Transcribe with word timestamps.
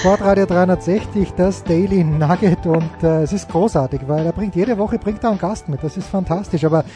Sportradio 0.00 0.46
360, 0.46 1.32
das 1.36 1.62
Daily 1.62 2.02
Nugget 2.02 2.64
und 2.64 3.02
äh, 3.02 3.22
es 3.22 3.34
ist 3.34 3.50
großartig, 3.50 4.00
weil 4.06 4.24
er 4.24 4.32
bringt 4.32 4.56
jede 4.56 4.78
Woche 4.78 4.98
bringt 4.98 5.22
er 5.22 5.28
einen 5.28 5.38
Gast 5.38 5.68
mit. 5.68 5.82
Das 5.82 5.98
ist 5.98 6.08
fantastisch. 6.08 6.64
Aber 6.64 6.86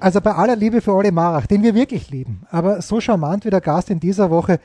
also 0.00 0.22
bei 0.22 0.32
aller 0.32 0.56
Liebe 0.56 0.80
für 0.80 0.94
Olli 0.94 1.10
Marach, 1.10 1.46
den 1.46 1.62
wir 1.62 1.74
wirklich 1.74 2.10
lieben, 2.10 2.46
aber 2.50 2.80
so 2.80 3.02
charmant 3.02 3.44
wie 3.44 3.50
der 3.50 3.60
Gast 3.60 3.90
in 3.90 4.00
dieser 4.00 4.30
Woche, 4.30 4.60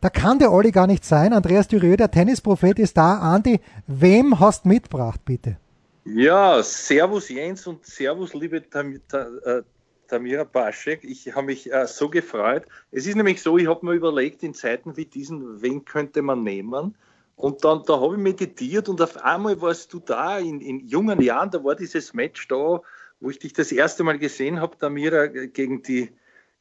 da 0.00 0.10
kann 0.10 0.38
der 0.38 0.52
Olli 0.52 0.70
gar 0.70 0.86
nicht 0.86 1.04
sein. 1.04 1.32
Andreas 1.32 1.66
Dürieu, 1.66 1.96
der 1.96 2.08
Tennisprophet, 2.08 2.78
ist 2.78 2.96
da. 2.96 3.18
Andi, 3.18 3.58
wem 3.88 4.38
hast 4.38 4.64
mitgebracht, 4.64 5.24
bitte? 5.24 5.56
Ja, 6.04 6.62
Servus 6.62 7.30
Jens 7.30 7.66
und 7.66 7.84
Servus 7.84 8.32
liebe 8.34 8.62
Tam 8.70 9.00
Ta 9.08 9.26
äh, 9.44 9.62
Tamira 10.06 10.44
Baschek. 10.44 11.02
Ich 11.02 11.34
habe 11.34 11.46
mich 11.46 11.72
äh, 11.72 11.88
so 11.88 12.08
gefreut. 12.08 12.62
Es 12.92 13.08
ist 13.08 13.16
nämlich 13.16 13.42
so, 13.42 13.58
ich 13.58 13.66
habe 13.66 13.84
mir 13.84 13.94
überlegt, 13.94 14.44
in 14.44 14.54
Zeiten 14.54 14.96
wie 14.96 15.06
diesen, 15.06 15.60
wen 15.62 15.84
könnte 15.84 16.22
man 16.22 16.44
nehmen? 16.44 16.94
Und 17.36 17.64
dann 17.64 17.82
da 17.86 18.00
habe 18.00 18.14
ich 18.14 18.20
meditiert 18.20 18.88
und 18.88 19.00
auf 19.00 19.22
einmal 19.24 19.60
warst 19.60 19.92
du 19.92 19.98
da 19.98 20.38
in, 20.38 20.60
in 20.60 20.86
jungen 20.86 21.20
Jahren, 21.20 21.50
da 21.50 21.62
war 21.64 21.74
dieses 21.74 22.14
Match 22.14 22.46
da, 22.48 22.80
wo 23.20 23.30
ich 23.30 23.38
dich 23.38 23.52
das 23.52 23.72
erste 23.72 24.04
Mal 24.04 24.18
gesehen 24.18 24.60
habe, 24.60 24.78
Tamira, 24.78 25.26
gegen 25.26 25.82
die, 25.82 26.10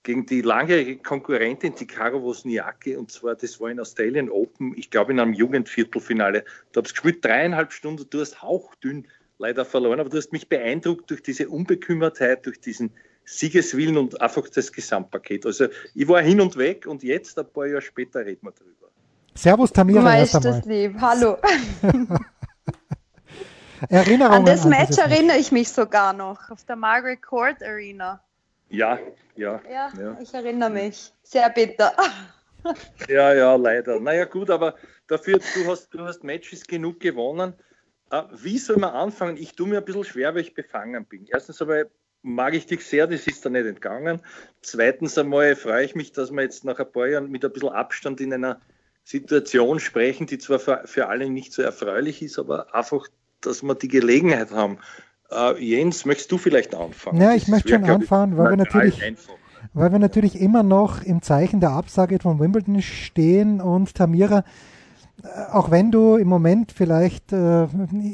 gegen 0.01 0.25
die 0.25 0.41
langjährige 0.41 0.97
Konkurrentin, 0.97 1.75
die 1.75 1.85
Caro 1.85 2.21
Wozniacki, 2.23 2.95
und 2.95 3.11
zwar, 3.11 3.35
das 3.35 3.59
war 3.61 3.69
in 3.69 3.79
Australian 3.79 4.29
Open, 4.29 4.73
ich 4.75 4.89
glaube 4.89 5.11
in 5.11 5.19
einem 5.19 5.33
Jugendviertelfinale. 5.33 6.43
Du 6.71 6.81
hast 6.81 6.91
gespielt 6.91 7.23
dreieinhalb 7.23 7.71
Stunden, 7.71 8.05
du 8.09 8.19
hast 8.19 8.41
hauchdünn 8.41 9.07
leider 9.37 9.65
verloren, 9.65 9.99
aber 9.99 10.09
du 10.09 10.17
hast 10.17 10.31
mich 10.31 10.49
beeindruckt 10.49 11.09
durch 11.09 11.21
diese 11.21 11.49
Unbekümmertheit, 11.49 12.45
durch 12.45 12.59
diesen 12.59 12.91
Siegeswillen 13.25 13.97
und 13.97 14.21
einfach 14.21 14.47
das 14.49 14.71
Gesamtpaket. 14.71 15.45
Also 15.45 15.67
ich 15.93 16.07
war 16.07 16.21
hin 16.21 16.41
und 16.41 16.57
weg 16.57 16.87
und 16.87 17.03
jetzt, 17.03 17.37
ein 17.39 17.47
paar 17.51 17.67
Jahre 17.67 17.81
später, 17.81 18.25
reden 18.25 18.45
wir 18.45 18.51
drüber. 18.51 18.82
Servus 19.35 19.71
Tamira. 19.71 20.01
Meistens 20.01 20.65
lieb. 20.65 20.95
Hallo. 20.99 21.37
Erinnerungen 23.89 24.37
an 24.39 24.45
das 24.45 24.65
Match 24.65 24.97
an 24.97 25.11
erinnere 25.11 25.37
ich 25.37 25.51
mich 25.51 25.69
sogar 25.69 26.13
noch, 26.13 26.49
auf 26.49 26.63
der 26.63 26.75
Margaret 26.77 27.21
Court 27.21 27.61
Arena. 27.61 28.23
Ja, 28.69 28.97
ja. 29.35 29.61
Ja, 29.69 29.91
ja. 29.99 30.17
ich 30.21 30.33
erinnere 30.33 30.69
mich. 30.69 31.13
Sehr 31.23 31.49
bitter. 31.49 31.93
ja, 33.09 33.33
ja, 33.33 33.55
leider. 33.55 33.99
Naja, 33.99 34.25
gut, 34.25 34.49
aber 34.49 34.75
dafür, 35.07 35.39
du 35.39 35.69
hast, 35.69 35.93
du 35.93 35.99
hast 36.05 36.23
Matches 36.23 36.65
genug 36.65 36.99
gewonnen. 36.99 37.53
Uh, 38.11 38.23
wie 38.31 38.57
soll 38.57 38.77
man 38.77 38.91
anfangen? 38.91 39.37
Ich 39.37 39.55
tue 39.55 39.67
mir 39.67 39.79
ein 39.79 39.85
bisschen 39.85 40.03
schwer, 40.03 40.35
weil 40.35 40.41
ich 40.41 40.53
befangen 40.53 41.05
bin. 41.05 41.25
Erstens 41.31 41.61
einmal 41.61 41.89
mag 42.21 42.53
ich 42.53 42.67
dich 42.67 42.85
sehr, 42.85 43.07
das 43.07 43.27
ist 43.27 43.45
da 43.45 43.49
nicht 43.49 43.65
entgangen. 43.65 44.21
Zweitens 44.61 45.17
einmal 45.17 45.55
freue 45.55 45.83
ich 45.83 45.95
mich, 45.95 46.11
dass 46.11 46.31
wir 46.31 46.43
jetzt 46.43 46.63
nach 46.63 46.79
ein 46.79 46.91
paar 46.91 47.07
Jahren 47.07 47.29
mit 47.29 47.43
ein 47.43 47.51
bisschen 47.51 47.69
Abstand 47.69 48.21
in 48.21 48.33
einer 48.33 48.61
Situation 49.03 49.79
sprechen, 49.79 50.27
die 50.27 50.37
zwar 50.37 50.59
für, 50.59 51.07
alle 51.07 51.29
nicht 51.29 51.53
so 51.53 51.61
erfreulich 51.61 52.21
ist, 52.21 52.39
aber 52.39 52.73
einfach, 52.73 53.07
dass 53.41 53.61
wir 53.61 53.75
die 53.75 53.89
Gelegenheit 53.89 54.51
haben. 54.51 54.77
Uh, 55.31 55.57
Jens, 55.57 56.05
möchtest 56.05 56.31
du 56.31 56.37
vielleicht 56.37 56.75
anfangen? 56.75 57.19
Ja, 57.19 57.33
ich 57.33 57.43
das 57.43 57.49
möchte 57.49 57.69
schon 57.69 57.85
anfangen, 57.85 58.37
weil 58.37 58.51
wir 58.51 58.57
natürlich, 58.57 59.01
weil 59.73 59.91
wir 59.91 59.99
natürlich 59.99 60.39
immer 60.39 60.63
noch 60.63 61.03
im 61.03 61.21
Zeichen 61.21 61.59
der 61.59 61.71
Absage 61.71 62.19
von 62.19 62.39
Wimbledon 62.39 62.81
stehen 62.81 63.59
und 63.59 63.95
Tamira, 63.95 64.45
äh, 65.23 65.51
auch 65.51 65.71
wenn 65.71 65.91
du 65.91 66.17
im 66.17 66.27
Moment 66.27 66.71
vielleicht 66.71 67.33
äh, 67.33 67.63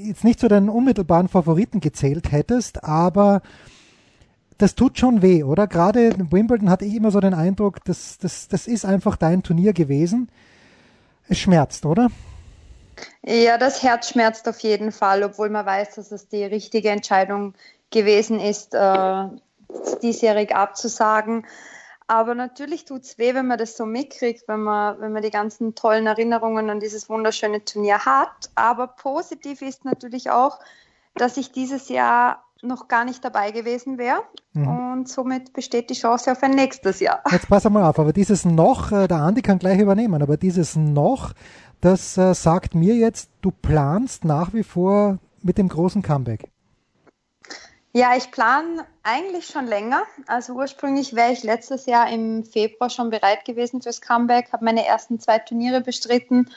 jetzt 0.06 0.24
nicht 0.24 0.40
zu 0.40 0.48
deinen 0.48 0.70
unmittelbaren 0.70 1.28
Favoriten 1.28 1.82
gezählt 1.82 2.32
hättest, 2.32 2.84
aber 2.84 3.42
das 4.58 4.76
tut 4.76 4.98
schon 4.98 5.22
weh, 5.22 5.44
oder? 5.44 5.68
Gerade 5.68 6.14
Wimbledon 6.32 6.70
hatte 6.70 6.86
ich 6.86 6.96
immer 6.96 7.12
so 7.12 7.20
den 7.20 7.34
Eindruck, 7.34 7.84
das, 7.86 8.18
das, 8.18 8.48
das 8.48 8.68
ist 8.68 8.86
einfach 8.86 9.18
dein 9.18 9.44
Turnier 9.44 9.74
gewesen. 9.74 10.30
Es 11.30 11.38
schmerzt, 11.38 11.86
oder? 11.86 12.10
Ja, 13.24 13.58
das 13.58 13.84
Herz 13.84 14.10
schmerzt 14.10 14.48
auf 14.50 14.60
jeden 14.60 14.92
Fall, 14.92 15.24
obwohl 15.24 15.50
man 15.50 15.66
weiß, 15.66 15.96
dass 15.96 16.12
es 16.12 16.28
die 16.28 16.44
richtige 16.44 16.90
Entscheidung 16.90 17.54
gewesen 17.92 18.40
ist, 18.40 18.74
äh, 18.74 19.26
diesjährig 20.02 20.56
abzusagen. 20.56 21.46
Aber 22.08 22.34
natürlich 22.34 22.86
tut 22.86 23.04
es 23.04 23.20
weh, 23.20 23.36
wenn 23.36 23.46
man 23.46 23.60
das 23.60 23.78
so 23.78 23.86
mitkriegt, 23.86 24.48
wenn 24.48 24.62
man, 24.62 25.00
wenn 25.00 25.14
man 25.14 25.22
die 25.22 25.30
ganzen 25.30 25.76
tollen 25.76 26.08
Erinnerungen 26.08 26.72
an 26.72 26.80
dieses 26.80 27.08
wunderschöne 27.08 27.64
Turnier 27.64 28.04
hat. 28.04 28.50
Aber 28.56 28.88
positiv 28.88 29.62
ist 29.62 29.86
natürlich 29.86 30.32
auch, 30.32 30.60
dass 31.14 31.38
ich 31.38 31.52
dieses 31.52 31.90
Jahr 31.90 32.44
noch 32.62 32.88
gar 32.88 33.06
nicht 33.06 33.24
dabei 33.24 33.52
gewesen 33.52 33.98
wäre. 33.98 34.22
Mhm. 34.54 34.68
Und 34.68 35.10
somit 35.10 35.54
besteht 35.54 35.90
die 35.90 35.94
Chance 35.94 36.32
auf 36.32 36.44
ein 36.44 36.52
nächstes 36.52 37.00
Jahr. 37.00 37.24
Jetzt 37.32 37.48
pass 37.48 37.70
mal 37.70 37.88
auf, 37.88 38.00
aber 38.00 38.14
dieses 38.14 38.46
noch, 38.46 38.92
äh, 38.92 39.08
der 39.08 39.18
Andi 39.18 39.42
kann 39.42 39.60
gleich 39.60 39.80
übernehmen, 39.80 40.22
aber 40.22 40.38
dieses 40.38 40.76
noch, 40.76 41.34
das 41.82 42.18
äh, 42.18 42.34
sagt 42.34 42.76
mir 42.76 42.96
jetzt, 42.96 43.30
du 43.42 43.52
planst 43.52 44.26
nach 44.26 44.54
wie 44.54 44.64
vor 44.64 45.18
mit 45.42 45.58
dem 45.58 45.70
großen 45.70 46.02
Comeback. 46.02 46.50
Ja, 47.92 48.16
ich 48.16 48.30
plane 48.30 48.86
eigentlich 49.02 49.48
schon 49.48 49.66
länger. 49.66 50.04
Also 50.28 50.54
ursprünglich 50.54 51.16
wäre 51.16 51.32
ich 51.32 51.44
letztes 51.44 51.88
Jahr 51.88 52.12
im 52.12 52.46
Februar 52.46 52.90
schon 52.90 53.10
bereit 53.10 53.46
gewesen 53.46 53.82
fürs 53.82 54.02
Comeback, 54.02 54.54
habe 54.54 54.66
meine 54.66 54.86
ersten 54.86 55.20
zwei 55.20 55.40
Turniere 55.40 55.82
bestritten 55.82 56.50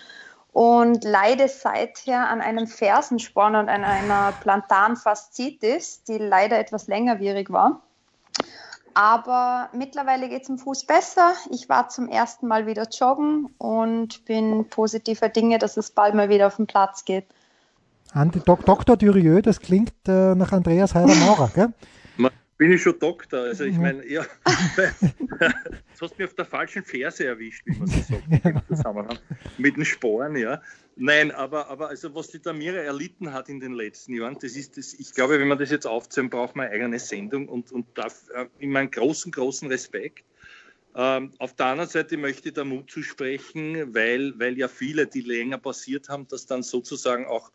und 0.52 1.02
leide 1.02 1.48
seither 1.48 2.28
an 2.28 2.40
einem 2.40 2.66
Fersensporn 2.66 3.56
und 3.56 3.68
an 3.68 3.84
einer 3.84 4.32
Plantarfaszitis, 4.40 6.04
die 6.04 6.18
leider 6.18 6.58
etwas 6.58 6.86
längerwierig 6.86 7.50
war. 7.50 7.82
Aber 8.94 9.70
mittlerweile 9.72 10.28
geht 10.28 10.42
es 10.42 10.48
im 10.50 10.58
Fuß 10.58 10.84
besser. 10.84 11.32
Ich 11.50 11.70
war 11.70 11.88
zum 11.88 12.08
ersten 12.08 12.46
Mal 12.46 12.66
wieder 12.66 12.86
joggen 12.90 13.54
und 13.56 14.26
bin 14.26 14.68
positiver 14.68 15.30
Dinge, 15.30 15.58
dass 15.58 15.78
es 15.78 15.90
bald 15.90 16.14
mal 16.14 16.28
wieder 16.28 16.46
auf 16.46 16.56
den 16.56 16.66
Platz 16.66 17.06
geht. 17.06 17.24
Dr. 18.14 18.96
Durieux, 18.98 19.40
das 19.40 19.60
klingt 19.60 19.94
äh, 20.06 20.34
nach 20.34 20.52
Andreas 20.52 20.94
Heider-Maurer, 20.94 21.50
gell? 21.54 21.72
Bin 22.62 22.70
ich 22.70 22.82
schon 22.82 22.96
Doktor. 22.96 23.40
Also 23.40 23.64
ich 23.64 23.74
mhm. 23.74 23.82
meine, 23.82 24.08
ja, 24.08 24.24
jetzt 24.46 26.00
hast 26.00 26.12
du 26.12 26.16
mich 26.16 26.28
auf 26.28 26.34
der 26.34 26.44
falschen 26.44 26.84
Ferse 26.84 27.26
erwischt, 27.26 27.66
wie 27.66 27.76
man 27.76 27.88
so 27.88 27.98
sagt, 27.98 28.46
im 28.46 28.62
Zusammenhang 28.68 29.18
mit 29.58 29.76
den 29.76 29.84
Sporen, 29.84 30.36
ja. 30.36 30.62
Nein, 30.94 31.32
aber, 31.32 31.66
aber 31.66 31.88
also 31.88 32.14
was 32.14 32.28
die 32.28 32.38
Tamira 32.38 32.76
erlitten 32.76 33.32
hat 33.32 33.48
in 33.48 33.58
den 33.58 33.72
letzten 33.72 34.14
Jahren, 34.14 34.38
das 34.40 34.54
ist 34.54 34.76
das, 34.76 34.94
ich 34.94 35.12
glaube, 35.12 35.40
wenn 35.40 35.48
man 35.48 35.58
das 35.58 35.72
jetzt 35.72 35.88
aufzählen, 35.88 36.30
braucht 36.30 36.54
man 36.54 36.66
eine 36.66 36.74
eigene 36.76 37.00
Sendung 37.00 37.48
und, 37.48 37.72
und 37.72 37.86
darf 37.98 38.28
äh, 38.32 38.46
in 38.60 38.70
meinen 38.70 38.92
großen, 38.92 39.32
großen 39.32 39.66
Respekt. 39.68 40.24
Ähm, 40.94 41.32
auf 41.38 41.56
der 41.56 41.66
anderen 41.66 41.90
Seite 41.90 42.16
möchte 42.16 42.50
ich 42.50 42.54
da 42.54 42.62
Mut 42.62 42.92
zusprechen, 42.92 43.92
weil, 43.92 44.38
weil 44.38 44.56
ja 44.56 44.68
viele, 44.68 45.08
die 45.08 45.22
länger 45.22 45.58
passiert 45.58 46.08
haben, 46.08 46.28
das 46.28 46.46
dann 46.46 46.62
sozusagen 46.62 47.26
auch 47.26 47.50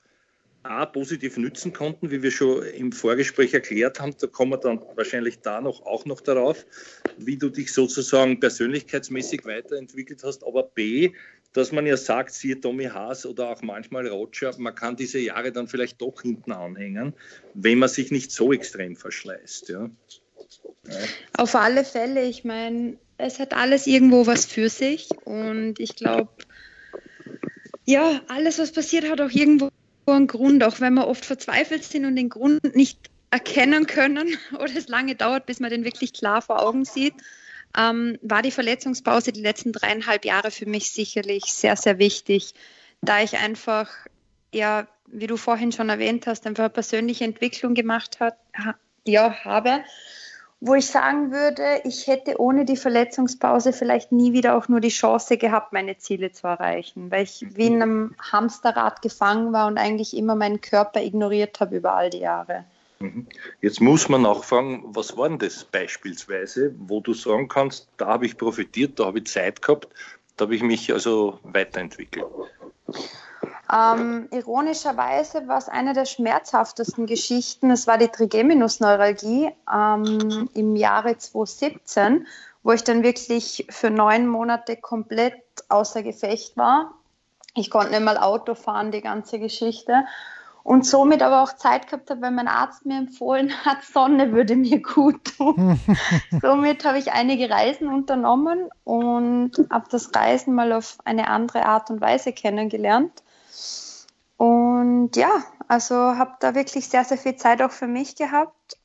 A, 0.68 0.86
positiv 0.86 1.38
nützen 1.38 1.74
konnten, 1.74 2.12
wie 2.12 2.22
wir 2.22 2.32
schon 2.32 2.64
im 2.64 2.92
Vorgespräch 2.92 3.54
erklärt 3.54 4.00
haben. 4.00 4.16
Da 4.20 4.28
kommen 4.28 4.52
wir 4.52 4.58
dann 4.58 4.82
wahrscheinlich 4.96 5.40
da 5.40 5.62
noch 5.62 5.86
auch 5.86 6.06
noch 6.06 6.22
darauf, 6.22 6.66
wie 7.18 7.38
du 7.38 7.50
dich 7.50 7.74
sozusagen 7.74 8.40
persönlichkeitsmäßig 8.40 9.46
weiterentwickelt 9.46 10.24
hast. 10.24 10.46
Aber 10.46 10.64
B, 10.64 11.12
dass 11.54 11.72
man 11.72 11.86
ja 11.86 11.98
sagt, 11.98 12.34
siehe 12.34 12.60
Tommy 12.60 12.86
Haas 12.86 13.26
oder 13.26 13.50
auch 13.50 13.62
manchmal 13.62 14.08
Roger, 14.08 14.54
man 14.58 14.76
kann 14.76 14.96
diese 14.96 15.20
Jahre 15.20 15.52
dann 15.52 15.68
vielleicht 15.68 16.02
doch 16.02 16.22
hinten 16.22 16.52
anhängen, 16.52 17.14
wenn 17.54 17.80
man 17.80 17.90
sich 17.90 18.12
nicht 18.12 18.32
so 18.32 18.54
extrem 18.54 18.96
verschleißt. 18.96 19.70
Ja. 19.70 19.90
Auf 21.38 21.56
alle 21.56 21.84
Fälle, 21.84 22.26
ich 22.26 22.44
meine, 22.44 22.98
es 23.18 23.40
hat 23.40 23.54
alles 23.54 23.88
irgendwo 23.88 24.28
was 24.28 24.46
für 24.46 24.70
sich 24.70 25.10
und 25.26 25.80
ich 25.80 25.96
glaube, 25.96 26.30
ja, 27.86 28.22
alles, 28.28 28.60
was 28.60 28.72
passiert, 28.72 29.10
hat 29.10 29.22
auch 29.22 29.32
irgendwo 29.32 29.70
einen 30.14 30.28
Grund, 30.28 30.64
auch 30.64 30.80
wenn 30.80 30.94
wir 30.94 31.08
oft 31.08 31.26
verzweifelt 31.26 31.84
sind 31.84 32.06
und 32.06 32.16
den 32.16 32.30
Grund 32.30 32.76
nicht 32.76 33.10
erkennen 33.32 33.88
können 33.88 34.38
oder 34.54 34.76
es 34.76 34.88
lange 34.88 35.16
dauert, 35.16 35.46
bis 35.46 35.60
man 35.60 35.70
den 35.70 35.84
wirklich 35.84 36.14
klar 36.14 36.42
vor 36.42 36.62
Augen 36.62 36.86
sieht, 36.86 37.14
ähm, 37.78 38.18
war 38.22 38.42
die 38.42 38.52
Verletzungspause 38.52 39.32
die 39.32 39.42
letzten 39.42 39.72
dreieinhalb 39.72 40.26
Jahre 40.26 40.52
für 40.52 40.66
mich 40.66 40.92
sicherlich 40.92 41.46
sehr, 41.46 41.76
sehr 41.76 42.00
wichtig, 42.00 42.54
da 43.02 43.22
ich 43.22 43.38
einfach, 43.38 43.90
ja, 44.54 44.88
wie 45.08 45.28
du 45.28 45.38
vorhin 45.38 45.72
schon 45.72 45.90
erwähnt 45.90 46.28
hast, 46.28 46.48
einfach 46.48 46.66
eine 46.66 46.70
persönliche 46.70 47.24
Entwicklung 47.24 47.74
gemacht 47.74 48.20
hat, 48.20 48.38
ha, 48.58 48.76
ja, 49.06 49.34
habe 49.44 49.84
wo 50.60 50.74
ich 50.74 50.88
sagen 50.88 51.32
würde, 51.32 51.82
ich 51.84 52.08
hätte 52.08 52.40
ohne 52.42 52.66
die 52.66 52.78
Verletzungspause 52.78 53.74
vielleicht 53.74 54.12
nie 54.12 54.34
wieder 54.34 54.58
auch 54.58 54.68
nur 54.68 54.80
die 54.80 54.90
Chance 54.90 55.38
gehabt, 55.38 55.72
meine 55.72 55.98
Ziele 55.98 56.32
zu 56.32 56.48
erreichen, 56.48 57.12
weil 57.12 57.24
ich 57.24 57.46
wie 57.56 57.68
in 57.68 57.82
einem 57.82 58.16
Hamsterrad 58.20 59.02
gefangen 59.02 59.54
war 59.54 59.68
und 59.68 59.78
eigentlich 59.78 60.18
immer 60.18 60.36
meinen 60.36 60.60
Körper 60.62 61.02
ignoriert 61.02 61.60
habe 61.60 61.78
über 61.78 61.94
all 61.94 62.10
die 62.10 62.20
Jahre. 62.20 62.66
Mhm. 63.00 63.28
Jetzt 63.62 63.82
muss 63.82 64.10
man 64.10 64.24
nachfragen, 64.24 64.84
was 64.88 65.16
war 65.16 65.30
denn 65.30 65.38
das 65.38 65.64
beispielsweise, 65.64 66.74
wo 66.80 67.02
du 67.02 67.14
sagen 67.14 67.48
kannst, 67.48 67.88
da 67.98 68.08
habe 68.08 68.26
ich 68.26 68.38
profitiert, 68.38 69.00
da 69.00 69.06
habe 69.06 69.20
ich 69.20 69.28
Zeit 69.28 69.62
gehabt, 69.62 69.88
da 70.38 70.46
habe 70.46 70.56
ich 70.56 70.64
mich 70.64 70.92
also 70.92 71.40
weiterentwickelt. 71.44 72.26
Ähm, 73.72 74.30
ironischerweise 74.32 75.48
war 75.48 75.58
es 75.58 75.68
eine 75.68 75.94
der 75.94 76.06
schmerzhaftesten 76.06 77.06
Geschichten. 77.06 77.70
Es 77.72 77.88
war 77.88 77.98
die 77.98 78.08
Trigeminusneuralgie 78.08 79.52
ähm, 79.74 80.50
im 80.54 80.76
Jahre 80.76 81.18
2017, 81.18 82.28
wo 82.64 82.72
ich 82.72 82.84
dann 82.84 83.04
wirklich 83.04 83.68
für 83.70 83.90
neun 83.90 84.28
Monate 84.28 84.78
komplett 84.78 85.42
außer 85.70 86.04
Gefecht 86.04 86.56
war. 86.56 86.94
Ich 87.56 87.70
konnte 87.70 87.92
nicht 87.92 88.04
mal 88.04 88.18
Auto 88.18 88.56
fahren, 88.56 88.92
die 88.92 89.02
ganze 89.02 89.40
Geschichte 89.40 90.06
und 90.68 90.86
somit 90.86 91.22
aber 91.22 91.44
auch 91.44 91.56
Zeit 91.56 91.88
gehabt 91.88 92.10
habe, 92.10 92.24
weil 92.24 92.32
mein 92.32 92.50
Arzt 92.50 92.86
mir 92.86 92.98
empfohlen 92.98 93.54
hat, 93.64 93.84
Sonne 93.94 94.34
würde 94.34 94.58
mir 94.58 94.82
gut 94.82 95.38
tun. 95.38 95.80
somit 96.42 96.84
habe 96.84 97.00
ich 97.00 97.14
einige 97.14 97.50
Reisen 97.50 97.88
unternommen 97.88 98.70
und 98.84 99.52
habe 99.70 99.86
das 99.90 100.14
Reisen 100.14 100.54
mal 100.54 100.74
auf 100.74 100.98
eine 101.06 101.30
andere 101.30 101.66
Art 101.66 101.90
und 101.90 102.02
Weise 102.02 102.34
kennengelernt. 102.34 103.24
Und 104.38 105.16
ja, 105.16 105.44
also 105.68 105.96
habe 105.96 106.34
da 106.40 106.56
wirklich 106.56 106.88
sehr, 106.88 107.04
sehr 107.04 107.18
viel 107.18 107.36
Zeit 107.36 107.62
auch 107.62 107.72
für 107.72 107.88
mich 107.88 108.16
gehabt. 108.16 108.78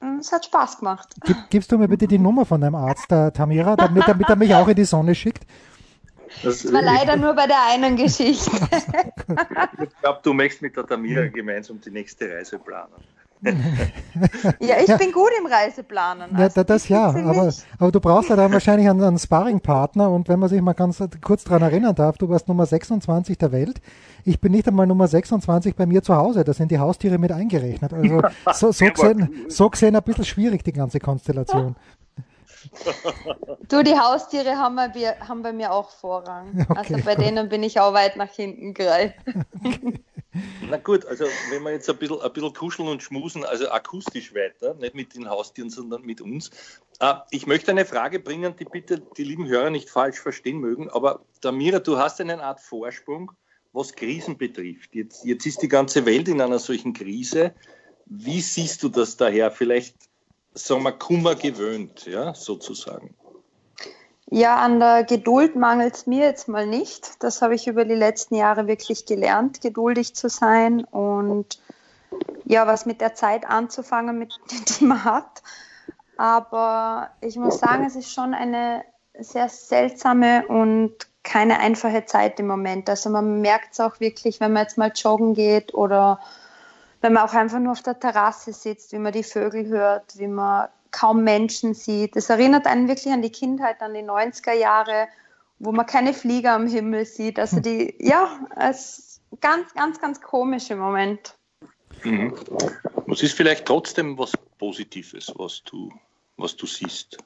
Und 0.00 0.20
es 0.20 0.32
hat 0.32 0.44
Spaß 0.44 0.78
gemacht. 0.78 1.14
Gib, 1.24 1.36
gibst 1.50 1.72
du 1.72 1.78
mir 1.78 1.88
bitte 1.88 2.06
die 2.06 2.18
Nummer 2.18 2.44
von 2.44 2.60
deinem 2.60 2.74
Arzt, 2.74 3.10
der 3.10 3.32
Tamira, 3.32 3.76
damit, 3.76 4.06
damit 4.06 4.28
er 4.28 4.36
mich 4.36 4.54
auch 4.54 4.68
in 4.68 4.74
die 4.74 4.84
Sonne 4.84 5.14
schickt? 5.14 5.46
Das, 6.42 6.62
das 6.62 6.72
war 6.72 6.82
leider 6.82 7.16
nur 7.16 7.34
bei 7.34 7.46
der 7.46 7.62
einen 7.68 7.96
Geschichte. 7.96 8.50
ich 9.82 10.00
glaube, 10.00 10.20
du 10.22 10.32
möchtest 10.32 10.62
mit 10.62 10.76
der 10.76 10.86
Tamira 10.86 11.26
gemeinsam 11.28 11.80
die 11.80 11.90
nächste 11.90 12.30
Reise 12.30 12.58
planen. 12.58 12.92
Ja, 13.42 14.76
ich 14.80 14.96
bin 14.96 15.12
gut 15.12 15.30
im 15.38 15.46
Reiseplanen. 15.46 16.34
Also 16.34 16.60
ja, 16.60 16.64
das 16.64 16.88
ja, 16.88 17.06
aber, 17.08 17.52
aber 17.78 17.92
du 17.92 18.00
brauchst 18.00 18.30
ja 18.30 18.36
dann 18.36 18.52
wahrscheinlich 18.52 18.88
einen, 18.88 19.02
einen 19.02 19.18
Sparringpartner 19.18 20.10
und 20.10 20.28
wenn 20.28 20.38
man 20.38 20.48
sich 20.48 20.60
mal 20.60 20.72
ganz 20.72 21.02
kurz 21.20 21.44
daran 21.44 21.62
erinnern 21.62 21.94
darf, 21.94 22.16
du 22.18 22.28
warst 22.28 22.48
Nummer 22.48 22.66
26 22.66 23.38
der 23.38 23.52
Welt. 23.52 23.80
Ich 24.24 24.40
bin 24.40 24.52
nicht 24.52 24.66
einmal 24.66 24.86
Nummer 24.86 25.06
26 25.06 25.76
bei 25.76 25.86
mir 25.86 26.02
zu 26.02 26.16
Hause, 26.16 26.44
da 26.44 26.52
sind 26.52 26.70
die 26.70 26.78
Haustiere 26.78 27.18
mit 27.18 27.32
eingerechnet. 27.32 27.92
Also 27.92 28.22
so, 28.52 28.72
so, 28.72 28.86
gesehen, 28.86 29.46
so 29.48 29.70
gesehen 29.70 29.96
ein 29.96 30.02
bisschen 30.02 30.24
schwierig, 30.24 30.64
die 30.64 30.72
ganze 30.72 30.98
Konstellation. 30.98 31.76
Du, 33.68 33.82
die 33.82 33.98
Haustiere 33.98 34.56
haben, 34.56 34.76
wir, 34.94 35.18
haben 35.20 35.42
bei 35.42 35.52
mir 35.52 35.72
auch 35.72 35.90
Vorrang. 35.90 36.66
Okay, 36.68 36.78
also 36.78 37.04
bei 37.04 37.14
gut. 37.14 37.24
denen 37.24 37.48
bin 37.48 37.62
ich 37.62 37.80
auch 37.80 37.92
weit 37.92 38.16
nach 38.16 38.30
hinten 38.30 38.74
gereiht. 38.74 39.14
Okay. 39.64 40.02
Na 40.68 40.76
gut, 40.76 41.06
also 41.06 41.24
wenn 41.50 41.62
wir 41.62 41.72
jetzt 41.72 41.88
ein 41.88 41.96
bisschen, 41.96 42.20
ein 42.20 42.32
bisschen 42.32 42.52
kuscheln 42.52 42.88
und 42.88 43.02
schmusen, 43.02 43.44
also 43.44 43.70
akustisch 43.70 44.34
weiter, 44.34 44.74
nicht 44.74 44.94
mit 44.94 45.14
den 45.14 45.28
Haustieren, 45.28 45.70
sondern 45.70 46.02
mit 46.02 46.20
uns. 46.20 46.50
Äh, 47.00 47.14
ich 47.30 47.46
möchte 47.46 47.70
eine 47.70 47.84
Frage 47.84 48.20
bringen, 48.20 48.54
die 48.56 48.64
bitte 48.64 49.02
die 49.16 49.24
lieben 49.24 49.46
Hörer 49.46 49.70
nicht 49.70 49.90
falsch 49.90 50.20
verstehen 50.20 50.58
mögen, 50.58 50.90
aber 50.90 51.24
Damira, 51.40 51.78
du 51.78 51.98
hast 51.98 52.20
eine 52.20 52.42
Art 52.42 52.60
Vorsprung, 52.60 53.32
was 53.72 53.94
Krisen 53.94 54.36
betrifft. 54.38 54.94
Jetzt, 54.94 55.24
jetzt 55.24 55.46
ist 55.46 55.62
die 55.62 55.68
ganze 55.68 56.06
Welt 56.06 56.28
in 56.28 56.40
einer 56.40 56.58
solchen 56.58 56.92
Krise. 56.92 57.54
Wie 58.06 58.40
siehst 58.40 58.82
du 58.82 58.88
das 58.88 59.16
daher? 59.16 59.50
Vielleicht 59.50 59.96
sagen 60.56 60.82
wir, 60.82 60.92
Kummer 60.92 61.34
gewöhnt, 61.34 62.06
ja, 62.06 62.34
sozusagen? 62.34 63.14
Ja, 64.28 64.56
an 64.56 64.80
der 64.80 65.04
Geduld 65.04 65.54
mangelt 65.54 65.94
es 65.94 66.06
mir 66.06 66.24
jetzt 66.24 66.48
mal 66.48 66.66
nicht. 66.66 67.22
Das 67.22 67.42
habe 67.42 67.54
ich 67.54 67.68
über 67.68 67.84
die 67.84 67.94
letzten 67.94 68.34
Jahre 68.34 68.66
wirklich 68.66 69.06
gelernt, 69.06 69.60
geduldig 69.60 70.14
zu 70.14 70.28
sein 70.28 70.84
und 70.84 71.60
ja, 72.44 72.66
was 72.66 72.86
mit 72.86 73.00
der 73.00 73.14
Zeit 73.14 73.46
anzufangen, 73.46 74.18
mit, 74.18 74.34
die 74.80 74.84
man 74.84 75.04
hat. 75.04 75.42
Aber 76.16 77.10
ich 77.20 77.36
muss 77.36 77.58
sagen, 77.58 77.84
es 77.84 77.94
ist 77.94 78.10
schon 78.10 78.34
eine 78.34 78.82
sehr 79.18 79.48
seltsame 79.48 80.46
und 80.48 80.94
keine 81.22 81.58
einfache 81.58 82.06
Zeit 82.06 82.40
im 82.40 82.46
Moment. 82.46 82.88
Also 82.88 83.10
man 83.10 83.40
merkt 83.40 83.72
es 83.72 83.80
auch 83.80 84.00
wirklich, 84.00 84.40
wenn 84.40 84.52
man 84.52 84.62
jetzt 84.62 84.78
mal 84.78 84.92
joggen 84.94 85.34
geht 85.34 85.74
oder 85.74 86.20
wenn 87.06 87.12
man 87.12 87.22
auch 87.22 87.34
einfach 87.34 87.60
nur 87.60 87.70
auf 87.70 87.82
der 87.82 88.00
Terrasse 88.00 88.52
sitzt, 88.52 88.90
wie 88.90 88.98
man 88.98 89.12
die 89.12 89.22
Vögel 89.22 89.68
hört, 89.68 90.18
wie 90.18 90.26
man 90.26 90.66
kaum 90.90 91.22
Menschen 91.22 91.72
sieht. 91.72 92.16
Das 92.16 92.30
erinnert 92.30 92.66
einen 92.66 92.88
wirklich 92.88 93.14
an 93.14 93.22
die 93.22 93.30
Kindheit, 93.30 93.80
an 93.80 93.94
die 93.94 94.02
90er 94.02 94.54
Jahre, 94.54 95.06
wo 95.60 95.70
man 95.70 95.86
keine 95.86 96.12
Flieger 96.12 96.54
am 96.54 96.66
Himmel 96.66 97.04
sieht. 97.04 97.38
Also 97.38 97.60
die, 97.60 97.94
ja, 98.00 98.40
es 98.56 98.98
ist 98.98 99.20
ganz, 99.40 99.72
ganz, 99.74 100.00
ganz 100.00 100.20
komisch 100.20 100.68
im 100.70 100.80
Moment. 100.80 101.36
Mhm. 102.02 102.34
Was 103.06 103.22
ist 103.22 103.34
vielleicht 103.34 103.66
trotzdem 103.66 104.18
was 104.18 104.32
Positives, 104.58 105.32
was 105.36 105.62
du, 105.62 105.92
was 106.38 106.56
du 106.56 106.66
siehst? 106.66 107.18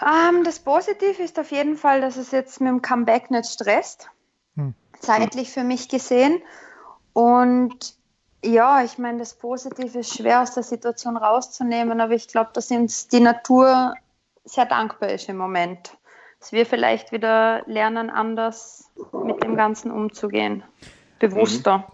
Um, 0.00 0.36
ähm, 0.36 0.44
das 0.44 0.60
Positive 0.60 1.20
ist 1.20 1.40
auf 1.40 1.50
jeden 1.50 1.76
Fall, 1.76 2.00
dass 2.00 2.16
es 2.16 2.30
jetzt 2.30 2.60
mit 2.60 2.70
dem 2.70 2.82
Comeback 2.82 3.32
nicht 3.32 3.50
stresst. 3.50 4.10
Hm. 4.54 4.74
Zeitlich 5.00 5.50
für 5.50 5.64
mich 5.64 5.88
gesehen. 5.88 6.40
Und 7.14 8.00
ja, 8.44 8.82
ich 8.82 8.98
meine, 8.98 9.18
das 9.18 9.34
Positive 9.34 10.00
ist 10.00 10.16
schwer 10.16 10.42
aus 10.42 10.54
der 10.54 10.62
Situation 10.62 11.16
rauszunehmen, 11.16 12.00
aber 12.00 12.14
ich 12.14 12.28
glaube, 12.28 12.50
dass 12.52 12.70
uns 12.70 13.08
die 13.08 13.20
Natur 13.20 13.94
sehr 14.44 14.66
dankbar 14.66 15.10
ist 15.10 15.28
im 15.28 15.36
Moment. 15.36 15.96
Dass 16.40 16.52
wir 16.52 16.66
vielleicht 16.66 17.12
wieder 17.12 17.62
lernen, 17.66 18.10
anders 18.10 18.90
mit 19.12 19.42
dem 19.44 19.54
Ganzen 19.54 19.92
umzugehen. 19.92 20.64
Bewusster. 21.20 21.86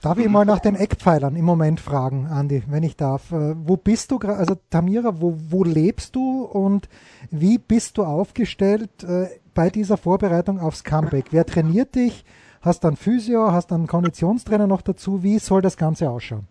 Darf 0.00 0.18
ich 0.18 0.28
mal 0.28 0.44
nach 0.44 0.58
den 0.58 0.74
Eckpfeilern 0.74 1.36
im 1.36 1.44
Moment 1.44 1.78
fragen, 1.78 2.26
Andi, 2.26 2.64
wenn 2.68 2.82
ich 2.82 2.96
darf? 2.96 3.30
Äh, 3.30 3.54
wo 3.56 3.76
bist 3.76 4.10
du 4.10 4.18
gerade, 4.18 4.38
also 4.38 4.56
Tamira, 4.68 5.20
wo, 5.20 5.36
wo 5.50 5.62
lebst 5.62 6.16
du 6.16 6.42
und 6.42 6.88
wie 7.30 7.58
bist 7.58 7.98
du 7.98 8.02
aufgestellt 8.02 9.04
äh, 9.04 9.28
bei 9.54 9.70
dieser 9.70 9.96
Vorbereitung 9.96 10.58
aufs 10.58 10.82
Comeback? 10.82 11.26
Wer 11.30 11.46
trainiert 11.46 11.94
dich? 11.94 12.24
Hast 12.62 12.84
dann 12.84 12.96
Physio, 12.96 13.52
hast 13.52 13.70
dann 13.70 13.86
Konditionstrainer 13.86 14.66
noch 14.66 14.82
dazu. 14.82 15.22
Wie 15.22 15.38
soll 15.38 15.62
das 15.62 15.76
Ganze 15.76 16.08
ausschauen? 16.08 16.46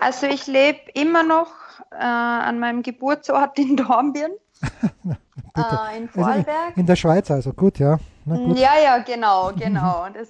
Also 0.00 0.26
ich 0.26 0.46
lebe 0.46 0.78
immer 0.94 1.22
noch 1.22 1.50
äh, 1.90 2.04
an 2.04 2.58
meinem 2.58 2.82
Geburtsort 2.82 3.58
in 3.58 3.76
Dornbirn. 3.76 4.32
äh, 5.56 5.98
in 5.98 6.08
Vorarlberg. 6.08 6.48
Also 6.68 6.80
in 6.80 6.86
der 6.86 6.96
Schweiz 6.96 7.30
also, 7.30 7.52
gut, 7.52 7.78
ja. 7.78 7.98
Gut. 8.24 8.58
Ja, 8.58 8.72
ja, 8.82 8.98
genau, 8.98 9.52
genau. 9.56 10.06
Das, 10.12 10.28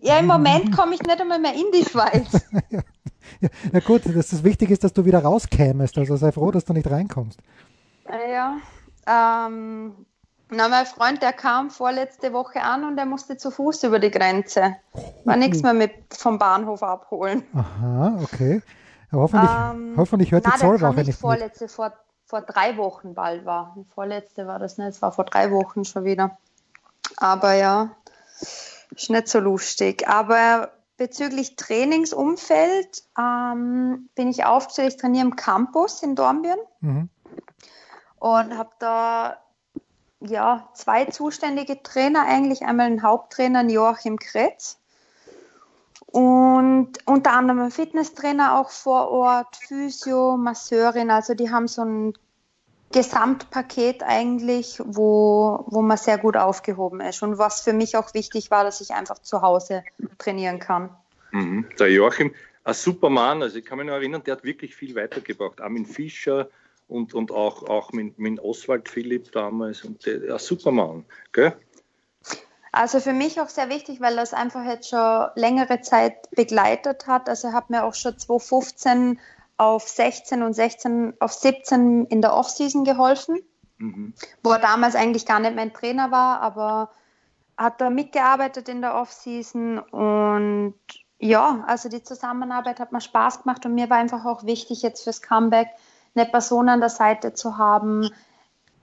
ja, 0.00 0.18
im 0.18 0.26
Moment 0.26 0.76
komme 0.76 0.94
ich 0.94 1.02
nicht 1.02 1.20
einmal 1.20 1.40
mehr 1.40 1.54
in 1.54 1.66
die 1.74 1.84
Schweiz. 1.84 2.46
ja, 2.70 2.80
ja, 3.40 3.48
ja, 3.72 3.80
gut, 3.80 4.02
das, 4.06 4.28
das 4.28 4.44
Wichtige 4.44 4.72
ist, 4.72 4.84
dass 4.84 4.92
du 4.92 5.04
wieder 5.04 5.22
rauskämest. 5.22 5.98
Also 5.98 6.16
sei 6.16 6.30
froh, 6.30 6.50
dass 6.50 6.64
du 6.64 6.72
nicht 6.72 6.88
reinkommst. 6.88 7.40
Ja, 8.30 8.58
ähm, 9.06 9.94
na, 10.52 10.68
mein 10.68 10.86
Freund, 10.86 11.22
der 11.22 11.32
kam 11.32 11.70
vorletzte 11.70 12.32
Woche 12.32 12.62
an 12.62 12.84
und 12.84 12.98
er 12.98 13.06
musste 13.06 13.36
zu 13.36 13.50
Fuß 13.50 13.84
über 13.84 13.98
die 13.98 14.10
Grenze. 14.10 14.76
War 15.24 15.36
nichts 15.36 15.62
mehr 15.62 15.74
mit 15.74 15.92
vom 16.10 16.38
Bahnhof 16.38 16.82
abholen. 16.82 17.42
Aha, 17.54 18.18
okay. 18.22 18.62
Aber 19.10 19.22
hoffentlich, 19.22 19.50
ähm, 19.50 19.94
hoffentlich 19.96 20.32
hört 20.32 20.44
na, 20.44 20.52
die 20.52 20.58
Zollwache 20.58 20.94
nicht, 20.96 21.06
nicht 21.08 21.20
vorletzte, 21.20 21.64
mit. 21.64 21.72
Vor, 21.72 21.92
vor 22.26 22.40
drei 22.42 22.76
Wochen 22.76 23.14
bald 23.14 23.44
war. 23.44 23.74
Die 23.76 23.84
vorletzte 23.84 24.46
war 24.46 24.58
das 24.58 24.78
nicht, 24.78 24.88
es 24.88 25.02
war 25.02 25.12
vor 25.12 25.24
drei 25.24 25.50
Wochen 25.50 25.84
schon 25.84 26.04
wieder. 26.04 26.38
Aber 27.16 27.54
ja, 27.54 27.90
ist 28.40 29.10
nicht 29.10 29.28
so 29.28 29.38
lustig. 29.38 30.08
Aber 30.08 30.70
bezüglich 30.96 31.56
Trainingsumfeld 31.56 33.02
ähm, 33.18 34.08
bin 34.14 34.28
ich 34.28 34.44
aufgestellt. 34.44 34.94
Ich 34.94 35.00
trainiere 35.00 35.26
im 35.26 35.36
Campus 35.36 36.02
in 36.02 36.14
Dornbirn 36.14 36.58
mhm. 36.80 37.08
und 38.18 38.56
habe 38.56 38.70
da 38.78 39.41
ja, 40.26 40.68
zwei 40.74 41.06
zuständige 41.06 41.82
Trainer 41.82 42.24
eigentlich. 42.26 42.62
Einmal 42.62 42.86
ein 42.86 43.02
Haupttrainer 43.02 43.64
Joachim 43.64 44.18
Kretz 44.18 44.78
und 46.12 46.98
unter 47.06 47.32
anderem 47.32 47.60
ein 47.60 47.70
Fitnesstrainer 47.70 48.58
auch 48.58 48.68
vor 48.68 49.10
Ort, 49.10 49.56
Physio, 49.56 50.36
Masseurin. 50.36 51.10
Also 51.10 51.32
die 51.32 51.50
haben 51.50 51.68
so 51.68 51.82
ein 51.82 52.12
Gesamtpaket 52.92 54.02
eigentlich, 54.02 54.78
wo, 54.84 55.64
wo 55.68 55.80
man 55.80 55.96
sehr 55.96 56.18
gut 56.18 56.36
aufgehoben 56.36 57.00
ist. 57.00 57.22
Und 57.22 57.38
was 57.38 57.62
für 57.62 57.72
mich 57.72 57.96
auch 57.96 58.12
wichtig 58.12 58.50
war, 58.50 58.62
dass 58.62 58.82
ich 58.82 58.90
einfach 58.90 59.20
zu 59.20 59.40
Hause 59.40 59.84
trainieren 60.18 60.58
kann. 60.58 60.90
Mhm. 61.30 61.66
Der 61.78 61.90
Joachim, 61.90 62.34
ein 62.64 62.74
super 62.74 63.08
Mann. 63.08 63.42
Also 63.42 63.56
ich 63.56 63.64
kann 63.64 63.78
mich 63.78 63.86
noch 63.86 63.94
erinnern, 63.94 64.22
der 64.22 64.36
hat 64.36 64.44
wirklich 64.44 64.76
viel 64.76 64.94
weitergebracht. 64.94 65.62
Armin 65.62 65.86
Fischer, 65.86 66.50
und, 66.88 67.14
und 67.14 67.30
auch, 67.30 67.62
auch 67.64 67.92
mit, 67.92 68.18
mit 68.18 68.40
Oswald 68.40 68.88
Philipp 68.88 69.32
damals 69.32 69.84
und 69.84 70.04
der, 70.06 70.24
ja, 70.24 70.38
Supermann, 70.38 71.04
gell? 71.32 71.56
Also 72.72 73.00
für 73.00 73.12
mich 73.12 73.38
auch 73.38 73.50
sehr 73.50 73.68
wichtig, 73.68 74.00
weil 74.00 74.16
das 74.16 74.32
einfach 74.32 74.64
jetzt 74.64 74.88
schon 74.88 75.28
längere 75.34 75.82
Zeit 75.82 76.30
begleitet 76.30 77.06
hat. 77.06 77.28
Also 77.28 77.48
er 77.48 77.52
hat 77.52 77.68
mir 77.68 77.84
auch 77.84 77.94
schon 77.94 78.18
2015 78.18 79.20
auf 79.58 79.86
16 79.86 80.42
und 80.42 80.54
16 80.54 81.14
auf 81.20 81.32
17 81.32 82.06
in 82.06 82.22
der 82.22 82.34
Offseason 82.34 82.84
geholfen, 82.84 83.40
mhm. 83.76 84.14
wo 84.42 84.52
er 84.52 84.58
damals 84.58 84.94
eigentlich 84.94 85.26
gar 85.26 85.38
nicht 85.38 85.54
mein 85.54 85.74
Trainer 85.74 86.10
war, 86.10 86.40
aber 86.40 86.90
hat 87.58 87.80
da 87.80 87.90
mitgearbeitet 87.90 88.68
in 88.70 88.80
der 88.80 88.94
Offseason 88.94 89.78
und 89.78 90.74
ja, 91.18 91.62
also 91.68 91.88
die 91.88 92.02
Zusammenarbeit 92.02 92.80
hat 92.80 92.90
mir 92.90 93.00
Spaß 93.00 93.42
gemacht 93.42 93.64
und 93.64 93.74
mir 93.74 93.88
war 93.90 93.98
einfach 93.98 94.24
auch 94.24 94.44
wichtig, 94.44 94.82
jetzt 94.82 95.04
fürs 95.04 95.22
Comeback 95.22 95.68
eine 96.14 96.26
Person 96.26 96.68
an 96.68 96.80
der 96.80 96.90
Seite 96.90 97.34
zu 97.34 97.58
haben, 97.58 98.10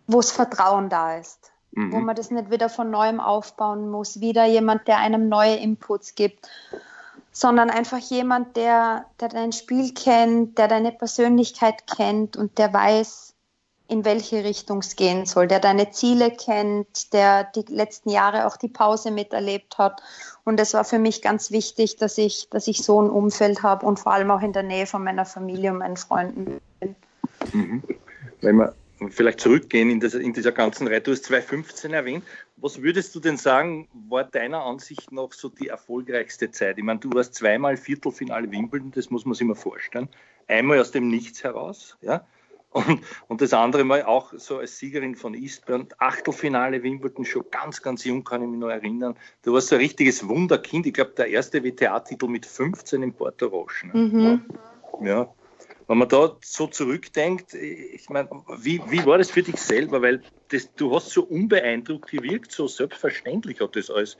wo 0.07 0.19
es 0.19 0.31
Vertrauen 0.31 0.89
da 0.89 1.17
ist, 1.17 1.51
mhm. 1.71 1.91
wo 1.91 1.99
man 1.99 2.15
das 2.15 2.31
nicht 2.31 2.51
wieder 2.51 2.69
von 2.69 2.89
neuem 2.89 3.19
aufbauen 3.19 3.89
muss, 3.89 4.19
wieder 4.19 4.45
jemand, 4.45 4.87
der 4.87 4.97
einem 4.97 5.29
neue 5.29 5.55
Inputs 5.55 6.15
gibt, 6.15 6.49
sondern 7.31 7.69
einfach 7.69 7.99
jemand, 7.99 8.57
der, 8.57 9.05
der 9.19 9.29
dein 9.29 9.51
Spiel 9.51 9.93
kennt, 9.93 10.57
der 10.57 10.67
deine 10.67 10.91
Persönlichkeit 10.91 11.85
kennt 11.87 12.35
und 12.35 12.57
der 12.57 12.73
weiß, 12.73 13.29
in 13.89 14.05
welche 14.05 14.43
Richtung 14.43 14.79
es 14.79 14.95
gehen 14.95 15.25
soll, 15.25 15.47
der 15.47 15.59
deine 15.59 15.89
Ziele 15.89 16.29
kennt, 16.29 17.11
der 17.11 17.43
die 17.43 17.65
letzten 17.67 18.11
Jahre 18.11 18.45
auch 18.45 18.55
die 18.55 18.67
Pause 18.67 19.09
miterlebt 19.09 19.79
hat. 19.79 20.01
Und 20.43 20.59
es 20.59 20.75
war 20.75 20.83
für 20.83 20.99
mich 20.99 21.23
ganz 21.23 21.49
wichtig, 21.49 21.95
dass 21.97 22.17
ich, 22.19 22.49
dass 22.51 22.67
ich 22.67 22.83
so 22.83 23.01
ein 23.01 23.09
Umfeld 23.09 23.63
habe 23.63 23.85
und 23.85 23.99
vor 23.99 24.13
allem 24.13 24.29
auch 24.29 24.41
in 24.41 24.53
der 24.53 24.63
Nähe 24.63 24.85
von 24.85 25.03
meiner 25.03 25.25
Familie 25.25 25.71
und 25.71 25.79
meinen 25.79 25.97
Freunden. 25.97 26.61
Mhm. 27.53 27.83
Wenn 28.41 28.55
wir 28.57 28.73
vielleicht 29.09 29.39
zurückgehen 29.39 29.89
in, 29.89 29.99
das, 29.99 30.13
in 30.13 30.33
dieser 30.33 30.51
ganzen 30.51 30.87
Reihe, 30.87 31.01
du 31.01 31.11
hast 31.11 31.25
2015 31.25 31.93
erwähnt. 31.93 32.23
Was 32.57 32.81
würdest 32.81 33.15
du 33.15 33.19
denn 33.19 33.37
sagen, 33.37 33.87
war 33.93 34.25
deiner 34.25 34.63
Ansicht 34.63 35.11
nach 35.11 35.31
so 35.31 35.49
die 35.49 35.69
erfolgreichste 35.69 36.51
Zeit? 36.51 36.77
Ich 36.77 36.83
meine, 36.83 36.99
du 36.99 37.09
warst 37.13 37.35
zweimal 37.35 37.77
Viertelfinale 37.77 38.51
Wimbledon, 38.51 38.91
das 38.91 39.09
muss 39.09 39.25
man 39.25 39.35
sich 39.35 39.47
mal 39.47 39.55
vorstellen. 39.55 40.09
Einmal 40.47 40.79
aus 40.79 40.91
dem 40.91 41.07
Nichts 41.07 41.43
heraus, 41.43 41.97
ja. 42.01 42.25
Und, 42.71 43.01
und 43.27 43.41
das 43.41 43.51
andere 43.53 43.83
Mal 43.83 44.03
auch 44.03 44.31
so 44.33 44.59
als 44.59 44.77
Siegerin 44.77 45.15
von 45.15 45.33
Eastbourne, 45.33 45.87
Achtelfinale 45.97 46.83
Wimbledon, 46.83 47.25
schon 47.25 47.45
ganz, 47.49 47.81
ganz 47.81 48.03
jung, 48.03 48.23
kann 48.23 48.43
ich 48.43 48.49
mich 48.49 48.59
noch 48.59 48.69
erinnern. 48.69 49.15
Du 49.41 49.53
warst 49.53 49.69
so 49.69 49.75
ein 49.75 49.81
richtiges 49.81 50.27
Wunderkind. 50.27 50.85
Ich 50.85 50.93
glaube, 50.93 51.13
der 51.17 51.29
erste 51.29 51.63
WTA-Titel 51.63 52.27
mit 52.27 52.45
15 52.45 53.01
in 53.01 53.13
Porto 53.13 53.47
Roche. 53.47 53.87
Ne? 53.87 53.93
Mhm. 53.93 55.07
Ja, 55.07 55.33
wenn 55.89 55.97
man 55.97 56.07
da 56.07 56.37
so 56.41 56.67
zurückdenkt, 56.67 57.55
ich 57.55 58.09
meine, 58.09 58.29
wie, 58.59 58.79
wie 58.89 59.03
war 59.07 59.17
das 59.17 59.31
für 59.31 59.41
dich 59.41 59.59
selber? 59.59 60.03
Weil 60.03 60.21
das, 60.49 60.71
du 60.75 60.95
hast 60.95 61.09
so 61.09 61.23
unbeeindruckt 61.23 62.11
gewirkt, 62.11 62.51
so 62.51 62.67
selbstverständlich 62.67 63.59
hat 63.59 63.75
das 63.75 63.89
alles 63.89 64.15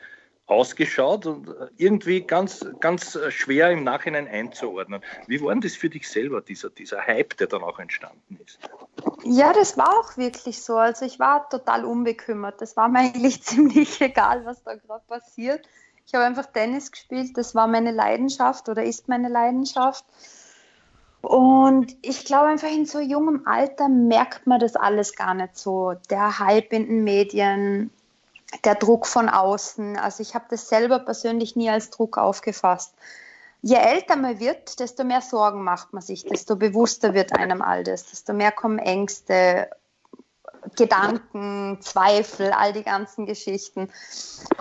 ausgeschaut 0.47 1.27
und 1.27 1.53
irgendwie 1.77 2.21
ganz, 2.21 2.65
ganz 2.79 3.19
schwer 3.29 3.69
im 3.69 3.83
Nachhinein 3.83 4.27
einzuordnen. 4.27 5.03
Wie 5.27 5.39
war 5.43 5.51
denn 5.51 5.61
das 5.61 5.75
für 5.75 5.91
dich 5.91 6.09
selber, 6.09 6.41
dieser, 6.41 6.71
dieser 6.71 7.05
Hype, 7.05 7.37
der 7.37 7.45
dann 7.45 7.61
auch 7.61 7.77
entstanden 7.77 8.39
ist? 8.43 8.57
Ja, 9.23 9.53
das 9.53 9.77
war 9.77 9.91
auch 9.99 10.17
wirklich 10.17 10.63
so. 10.63 10.75
Also 10.75 11.05
ich 11.05 11.19
war 11.19 11.47
total 11.51 11.85
unbekümmert. 11.85 12.59
Das 12.61 12.75
war 12.77 12.89
mir 12.89 12.97
eigentlich 13.13 13.43
ziemlich 13.43 14.01
egal, 14.01 14.43
was 14.43 14.63
da 14.63 14.73
gerade 14.73 15.03
passiert. 15.07 15.69
Ich 16.07 16.15
habe 16.15 16.25
einfach 16.25 16.47
Tennis 16.47 16.91
gespielt. 16.91 17.37
Das 17.37 17.53
war 17.53 17.67
meine 17.67 17.91
Leidenschaft 17.91 18.67
oder 18.69 18.83
ist 18.83 19.07
meine 19.07 19.29
Leidenschaft. 19.29 20.03
Und 21.21 21.97
ich 22.01 22.25
glaube 22.25 22.47
einfach 22.47 22.69
in 22.69 22.85
so 22.85 22.99
jungem 22.99 23.45
Alter 23.45 23.89
merkt 23.89 24.47
man 24.47 24.59
das 24.59 24.75
alles 24.75 25.15
gar 25.15 25.33
nicht 25.33 25.57
so. 25.57 25.95
Der 26.09 26.39
Hype 26.39 26.71
in 26.71 26.87
den 26.87 27.03
Medien, 27.03 27.91
der 28.63 28.75
Druck 28.75 29.05
von 29.05 29.29
außen. 29.29 29.97
Also 29.97 30.21
ich 30.21 30.33
habe 30.33 30.45
das 30.49 30.69
selber 30.69 30.99
persönlich 30.99 31.55
nie 31.55 31.69
als 31.69 31.89
Druck 31.89 32.17
aufgefasst. 32.17 32.93
Je 33.61 33.75
älter 33.75 34.15
man 34.15 34.39
wird, 34.39 34.79
desto 34.79 35.03
mehr 35.03 35.21
Sorgen 35.21 35.63
macht 35.63 35.91
man 35.91 36.01
sich, 36.01 36.23
desto 36.23 36.55
bewusster 36.55 37.13
wird 37.13 37.33
einem 37.33 37.61
all 37.61 37.83
das, 37.83 38.05
desto 38.05 38.31
mehr 38.31 38.53
kommen 38.53 38.79
Ängste, 38.79 39.69
Gedanken, 40.75 41.79
Zweifel, 41.81 42.51
all 42.51 42.73
die 42.73 42.83
ganzen 42.83 43.25
Geschichten. 43.25 43.89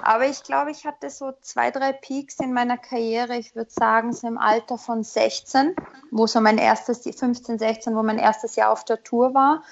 Aber 0.03 0.27
ich 0.27 0.43
glaube, 0.43 0.71
ich 0.71 0.87
hatte 0.87 1.11
so 1.11 1.33
zwei, 1.41 1.71
drei 1.71 1.93
Peaks 1.93 2.39
in 2.41 2.53
meiner 2.53 2.79
Karriere. 2.79 3.37
Ich 3.37 3.55
würde 3.55 3.71
sagen, 3.71 4.13
so 4.13 4.27
im 4.27 4.39
Alter 4.39 4.79
von 4.79 5.03
16, 5.03 5.75
wo 6.11 6.27
so 6.27 6.41
mein 6.41 6.59
erstes, 6.59 7.03
15, 7.03 7.59
16, 7.59 7.95
wo 7.97 8.03
mein 8.03 8.19
erstes 8.19 8.57
Jahr 8.57 8.71
auf 8.71 8.85
der 8.85 9.03
Tour 9.03 9.35
war. 9.35 9.63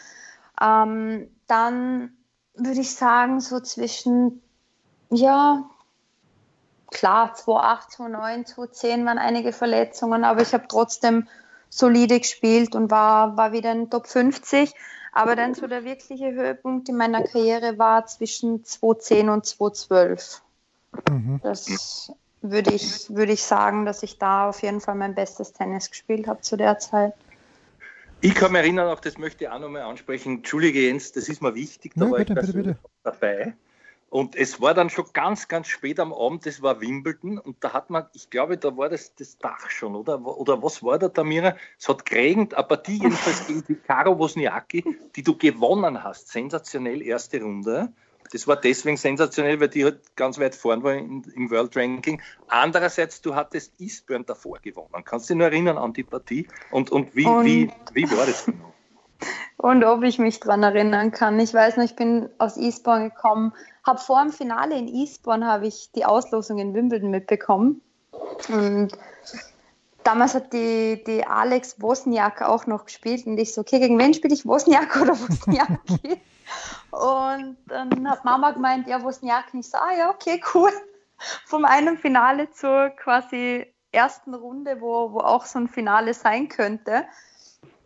Ähm, 0.61 1.30
dann 1.47 2.16
würde 2.54 2.80
ich 2.80 2.95
sagen, 2.95 3.40
so 3.40 3.61
zwischen, 3.61 4.42
ja, 5.11 5.68
klar, 6.90 7.35
2008, 7.35 7.92
2009, 7.92 8.47
2010 8.47 9.06
waren 9.06 9.18
einige 9.18 9.52
Verletzungen, 9.52 10.25
aber 10.25 10.42
ich 10.42 10.54
habe 10.54 10.66
trotzdem 10.68 11.28
solide 11.76 12.21
gespielt 12.21 12.75
und 12.75 12.90
war, 12.90 13.37
war 13.37 13.52
wieder 13.52 13.73
in 13.73 13.90
Top 13.90 14.06
50. 14.06 14.73
Aber 15.12 15.35
dann 15.35 15.54
so 15.54 15.66
der 15.66 15.85
wirkliche 15.85 16.33
Höhepunkt 16.33 16.88
in 16.90 16.97
meiner 16.97 17.23
Karriere 17.23 17.78
war 17.78 18.04
zwischen 18.06 18.64
2010 18.64 19.30
und 19.30 19.47
2012. 19.47 20.42
Mhm. 21.09 21.40
Das 21.42 22.12
würde 22.42 22.75
ich, 22.75 23.09
würde 23.09 23.33
ich 23.33 23.42
sagen, 23.42 23.87
dass 23.87 24.02
ich 24.02 24.18
da 24.18 24.49
auf 24.49 24.62
jeden 24.62 24.80
Fall 24.80 24.95
mein 24.95 25.14
bestes 25.14 25.52
Tennis 25.52 25.90
gespielt 25.90 26.26
habe 26.26 26.42
zu 26.42 26.56
der 26.56 26.78
Zeit. 26.78 27.14
Ich 28.21 28.35
kann 28.35 28.52
mich 28.52 28.61
erinnern, 28.61 28.88
auch 28.88 29.00
das 29.00 29.18
möchte 29.18 29.45
ich 29.45 29.50
auch 29.50 29.59
nochmal 29.59 29.83
ansprechen. 29.83 30.37
Entschuldige 30.37 30.80
Jens, 30.80 31.12
das 31.12 31.28
ist 31.28 31.42
mir 31.42 31.54
wichtig, 31.54 31.92
da 31.95 32.06
ja, 32.06 32.11
war 32.11 32.18
bitte, 32.18 32.33
ich 32.33 32.40
bitte, 32.40 32.52
bitte. 32.52 32.78
dabei. 33.02 33.54
Und 34.17 34.35
es 34.35 34.63
war 34.63 34.73
dann 34.73 34.89
schon 34.89 35.05
ganz, 35.13 35.47
ganz 35.47 35.69
spät 35.69 36.01
am 36.01 36.11
Abend, 36.11 36.47
das 36.47 36.63
war 36.63 36.81
Wimbledon 36.81 37.37
und 37.39 37.63
da 37.63 37.75
hat 37.75 37.91
man, 37.91 38.07
ich 38.15 38.31
glaube, 38.31 38.57
da 38.57 38.75
war 38.75 38.89
das, 38.89 39.15
das 39.15 39.37
Dach 39.37 39.69
schon, 39.69 39.95
oder? 39.95 40.25
Oder 40.25 40.63
was 40.63 40.83
war 40.83 40.99
da, 40.99 41.11
Tamira? 41.11 41.55
Es 41.79 41.87
hat 41.87 42.07
geregnet, 42.07 42.55
eine 42.55 42.67
Partie 42.67 42.95
jedenfalls 42.95 43.47
gegen 43.47 43.63
die 43.69 43.75
Caro 43.75 44.19
Wozniacki, 44.19 44.83
die 45.15 45.23
du 45.23 45.37
gewonnen 45.37 46.03
hast. 46.03 46.29
Sensationell, 46.29 47.03
erste 47.03 47.43
Runde. 47.43 47.93
Das 48.33 48.49
war 48.49 48.57
deswegen 48.57 48.97
sensationell, 48.97 49.61
weil 49.61 49.69
die 49.69 49.85
halt 49.85 50.17
ganz 50.17 50.39
weit 50.39 50.55
vorn 50.55 50.83
war 50.83 50.95
im, 50.95 51.23
im 51.35 51.51
World 51.51 51.77
Ranking. 51.77 52.23
Andererseits, 52.49 53.21
du 53.21 53.35
hattest 53.35 53.79
Eastburn 53.79 54.25
davor 54.25 54.61
gewonnen. 54.61 55.05
Kannst 55.05 55.29
du 55.29 55.35
dich 55.35 55.39
nur 55.41 55.49
erinnern 55.49 55.77
an 55.77 55.93
die 55.93 56.05
Partie? 56.05 56.49
Und, 56.71 56.91
und, 56.91 57.15
wie, 57.15 57.27
und 57.27 57.45
wie, 57.45 57.71
wie 57.93 58.11
war 58.13 58.25
das 58.25 58.47
genau? 58.47 58.73
Und 59.59 59.85
ob 59.85 60.03
ich 60.03 60.19
mich 60.19 60.41
daran 60.41 60.63
erinnern 60.63 61.13
kann. 61.13 61.41
Ich 61.41 61.55
weiß 61.55 61.77
noch, 61.77 61.85
ich 61.85 61.97
bin 61.97 62.29
aus 62.39 62.57
Eastbourne 62.57 63.11
gekommen, 63.11 63.53
habe 63.85 63.99
vor 63.99 64.21
dem 64.21 64.33
Finale 64.33 64.77
in 64.77 64.89
Eastbourne 64.89 65.47
habe 65.47 65.67
ich 65.67 65.91
die 65.93 66.05
Auslosung 66.05 66.59
in 66.59 66.75
Wimbledon 66.75 67.11
mitbekommen. 67.11 67.81
Und 68.49 68.91
damals 70.03 70.35
hat 70.35 70.53
die, 70.53 71.03
die 71.05 71.27
Alex 71.27 71.81
Wozniak 71.81 72.43
auch 72.43 72.67
noch 72.67 72.85
gespielt 72.85 73.27
und 73.27 73.39
ich 73.39 73.55
so, 73.55 73.63
okay, 73.63 73.81
gegen 73.81 73.99
wen 73.99 74.15
spiele 74.15 74.35
ich 74.35 74.47
Wozniak 74.47 75.01
oder 75.01 75.19
Wozniacki? 75.19 76.21
und 76.91 77.57
dann 77.67 78.11
hat 78.11 78.25
Mama 78.25 78.51
gemeint, 78.51 78.87
ja, 78.89 79.03
Wozniak. 79.03 79.53
Und 79.53 79.61
ich 79.61 79.71
so, 79.71 79.79
ah 79.79 79.97
ja, 79.97 80.11
okay, 80.11 80.43
cool. 80.55 80.71
Vom 81.47 81.65
einen 81.65 81.97
Finale 81.97 82.51
zur 82.51 82.91
quasi 82.91 83.67
ersten 83.91 84.35
Runde, 84.35 84.81
wo, 84.81 85.13
wo 85.13 85.21
auch 85.21 85.47
so 85.47 85.59
ein 85.59 85.69
Finale 85.69 86.13
sein 86.13 86.49
könnte. 86.49 87.05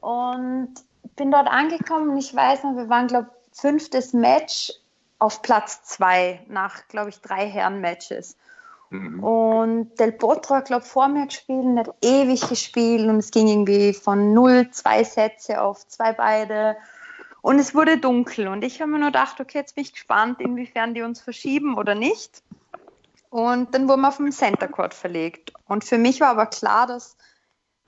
Und 0.00 0.74
bin 1.16 1.30
dort 1.30 1.48
angekommen 1.48 2.10
und 2.10 2.18
ich 2.18 2.34
weiß 2.34 2.64
noch, 2.64 2.76
wir 2.76 2.88
waren, 2.88 3.06
glaube 3.06 3.28
ich, 3.30 3.60
fünftes 3.60 4.12
Match 4.12 4.72
auf 5.18 5.42
Platz 5.42 5.82
zwei 5.84 6.40
nach, 6.48 6.88
glaube 6.88 7.10
ich, 7.10 7.20
drei 7.20 7.46
Herren-Matches. 7.46 8.36
Mhm. 8.90 9.22
Und 9.22 10.00
Del 10.00 10.12
Potro 10.12 10.56
hat, 10.56 10.66
glaube 10.66 10.82
ich, 10.84 10.90
vor 10.90 11.08
mir 11.08 11.26
gespielt 11.26 11.78
hat 11.78 11.94
ewig 12.02 12.48
gespielt 12.48 13.08
und 13.08 13.18
es 13.18 13.30
ging 13.30 13.46
irgendwie 13.46 13.92
von 13.92 14.32
null, 14.32 14.70
zwei 14.70 15.04
Sätze 15.04 15.60
auf 15.60 15.86
zwei 15.86 16.12
beide. 16.12 16.76
Und 17.42 17.58
es 17.58 17.74
wurde 17.74 17.98
dunkel 17.98 18.48
und 18.48 18.64
ich 18.64 18.80
habe 18.80 18.90
mir 18.90 18.98
nur 18.98 19.08
gedacht, 19.08 19.40
okay, 19.40 19.58
jetzt 19.58 19.74
bin 19.74 19.84
ich 19.84 19.92
gespannt, 19.92 20.40
inwiefern 20.40 20.94
die 20.94 21.02
uns 21.02 21.20
verschieben 21.20 21.78
oder 21.78 21.94
nicht. 21.94 22.42
Und 23.30 23.74
dann 23.74 23.88
wurden 23.88 24.02
wir 24.02 24.08
auf 24.08 24.16
dem 24.16 24.32
Center 24.32 24.68
Court 24.68 24.92
verlegt. 24.92 25.52
Und 25.66 25.84
für 25.84 25.96
mich 25.96 26.20
war 26.20 26.30
aber 26.30 26.46
klar, 26.46 26.86
dass 26.86 27.16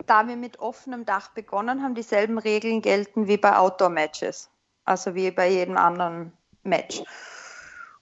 da 0.06 0.26
wir 0.28 0.36
mit 0.36 0.58
offenem 0.60 1.04
Dach 1.04 1.30
begonnen 1.30 1.82
haben, 1.82 1.94
dieselben 1.94 2.38
Regeln 2.38 2.82
gelten 2.82 3.28
wie 3.28 3.36
bei 3.36 3.56
Outdoor-Matches. 3.56 4.50
Also 4.84 5.14
wie 5.14 5.30
bei 5.30 5.48
jedem 5.48 5.76
anderen 5.76 6.32
Match. 6.62 7.02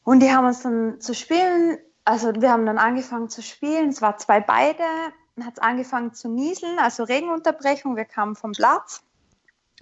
Und 0.04 0.21
die 0.21 0.30
haben 0.30 0.47
uns 0.47 0.62
dann 0.62 1.00
zu 1.00 1.14
spielen, 1.14 1.78
also 2.04 2.33
wir 2.35 2.50
haben 2.50 2.66
dann 2.66 2.78
angefangen 2.78 3.28
zu 3.28 3.42
spielen, 3.42 3.90
es 3.90 4.00
war 4.00 4.16
zwei 4.16 4.40
beide, 4.40 4.83
hat 5.45 5.54
es 5.54 5.59
angefangen 5.59 6.12
zu 6.14 6.28
nieseln, 6.28 6.78
also 6.78 7.04
Regenunterbrechung, 7.04 7.97
wir 7.97 8.04
kamen 8.04 8.35
vom 8.35 8.52
Platz. 8.52 9.02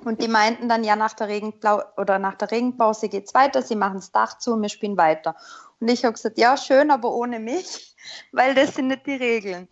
Und 0.04 0.22
die 0.22 0.28
meinten 0.28 0.68
dann, 0.68 0.84
ja, 0.84 0.94
nach 0.94 1.14
der, 1.14 1.26
Regenblau 1.26 1.82
oder 1.96 2.20
nach 2.20 2.36
der 2.36 2.52
Regenpause 2.52 3.08
geht 3.08 3.26
es 3.26 3.34
weiter, 3.34 3.62
sie 3.62 3.74
machen 3.74 3.96
das 3.96 4.12
Dach 4.12 4.38
zu 4.38 4.52
und 4.52 4.62
wir 4.62 4.68
spielen 4.68 4.96
weiter. 4.96 5.34
Und 5.80 5.88
ich 5.88 6.04
habe 6.04 6.12
gesagt, 6.12 6.38
ja, 6.38 6.56
schön, 6.56 6.90
aber 6.90 7.12
ohne 7.12 7.40
mich, 7.40 7.96
weil 8.32 8.54
das 8.54 8.74
sind 8.74 8.88
nicht 8.88 9.06
die 9.06 9.16
Regeln. 9.16 9.68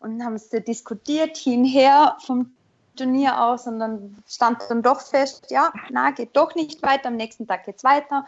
Und 0.00 0.18
dann 0.18 0.26
haben 0.26 0.38
sie 0.38 0.60
diskutiert, 0.60 1.36
hinher 1.36 2.16
vom 2.24 2.52
Turnier 2.96 3.42
aus 3.42 3.66
und 3.66 3.78
dann 3.78 4.16
stand 4.28 4.62
dann 4.68 4.82
doch 4.82 5.00
fest, 5.00 5.46
ja, 5.50 5.72
na, 5.90 6.10
geht 6.10 6.36
doch 6.36 6.54
nicht 6.54 6.82
weiter, 6.82 7.08
am 7.08 7.16
nächsten 7.16 7.46
Tag 7.46 7.64
geht 7.64 7.76
es 7.76 7.84
weiter. 7.84 8.26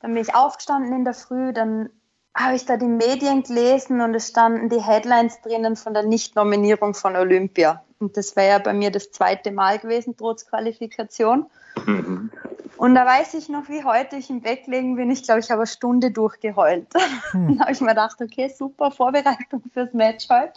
Dann 0.00 0.14
bin 0.14 0.22
ich 0.22 0.34
aufgestanden 0.34 0.92
in 0.92 1.04
der 1.04 1.14
Früh, 1.14 1.52
dann 1.52 1.90
habe 2.34 2.54
ich 2.54 2.66
da 2.66 2.76
die 2.76 2.86
Medien 2.86 3.42
gelesen 3.42 4.00
und 4.00 4.14
es 4.14 4.28
standen 4.28 4.68
die 4.68 4.82
Headlines 4.82 5.40
drinnen 5.40 5.76
von 5.76 5.94
der 5.94 6.04
Nichtnominierung 6.04 6.94
von 6.94 7.16
Olympia. 7.16 7.82
Und 7.98 8.16
das 8.16 8.36
wäre 8.36 8.50
ja 8.50 8.58
bei 8.58 8.72
mir 8.72 8.90
das 8.90 9.10
zweite 9.10 9.50
Mal 9.50 9.78
gewesen, 9.78 10.16
trotz 10.16 10.46
Qualifikation. 10.46 11.46
Mhm. 11.84 12.30
Und 12.76 12.94
da 12.94 13.04
weiß 13.04 13.34
ich 13.34 13.48
noch, 13.48 13.68
wie 13.68 13.82
heute 13.82 14.16
ich 14.16 14.30
im 14.30 14.40
Bett 14.40 14.68
liegen 14.68 14.94
bin. 14.94 15.10
Ich 15.10 15.24
glaube, 15.24 15.40
ich 15.40 15.50
habe 15.50 15.62
eine 15.62 15.66
Stunde 15.66 16.10
durchgeheult. 16.10 16.86
Mhm. 17.32 17.48
dann 17.48 17.60
habe 17.60 17.72
ich 17.72 17.80
mir 17.82 17.88
gedacht, 17.88 18.22
okay, 18.22 18.48
super 18.48 18.90
Vorbereitung 18.90 19.62
fürs 19.74 19.92
Match 19.92 20.28
heute. 20.30 20.52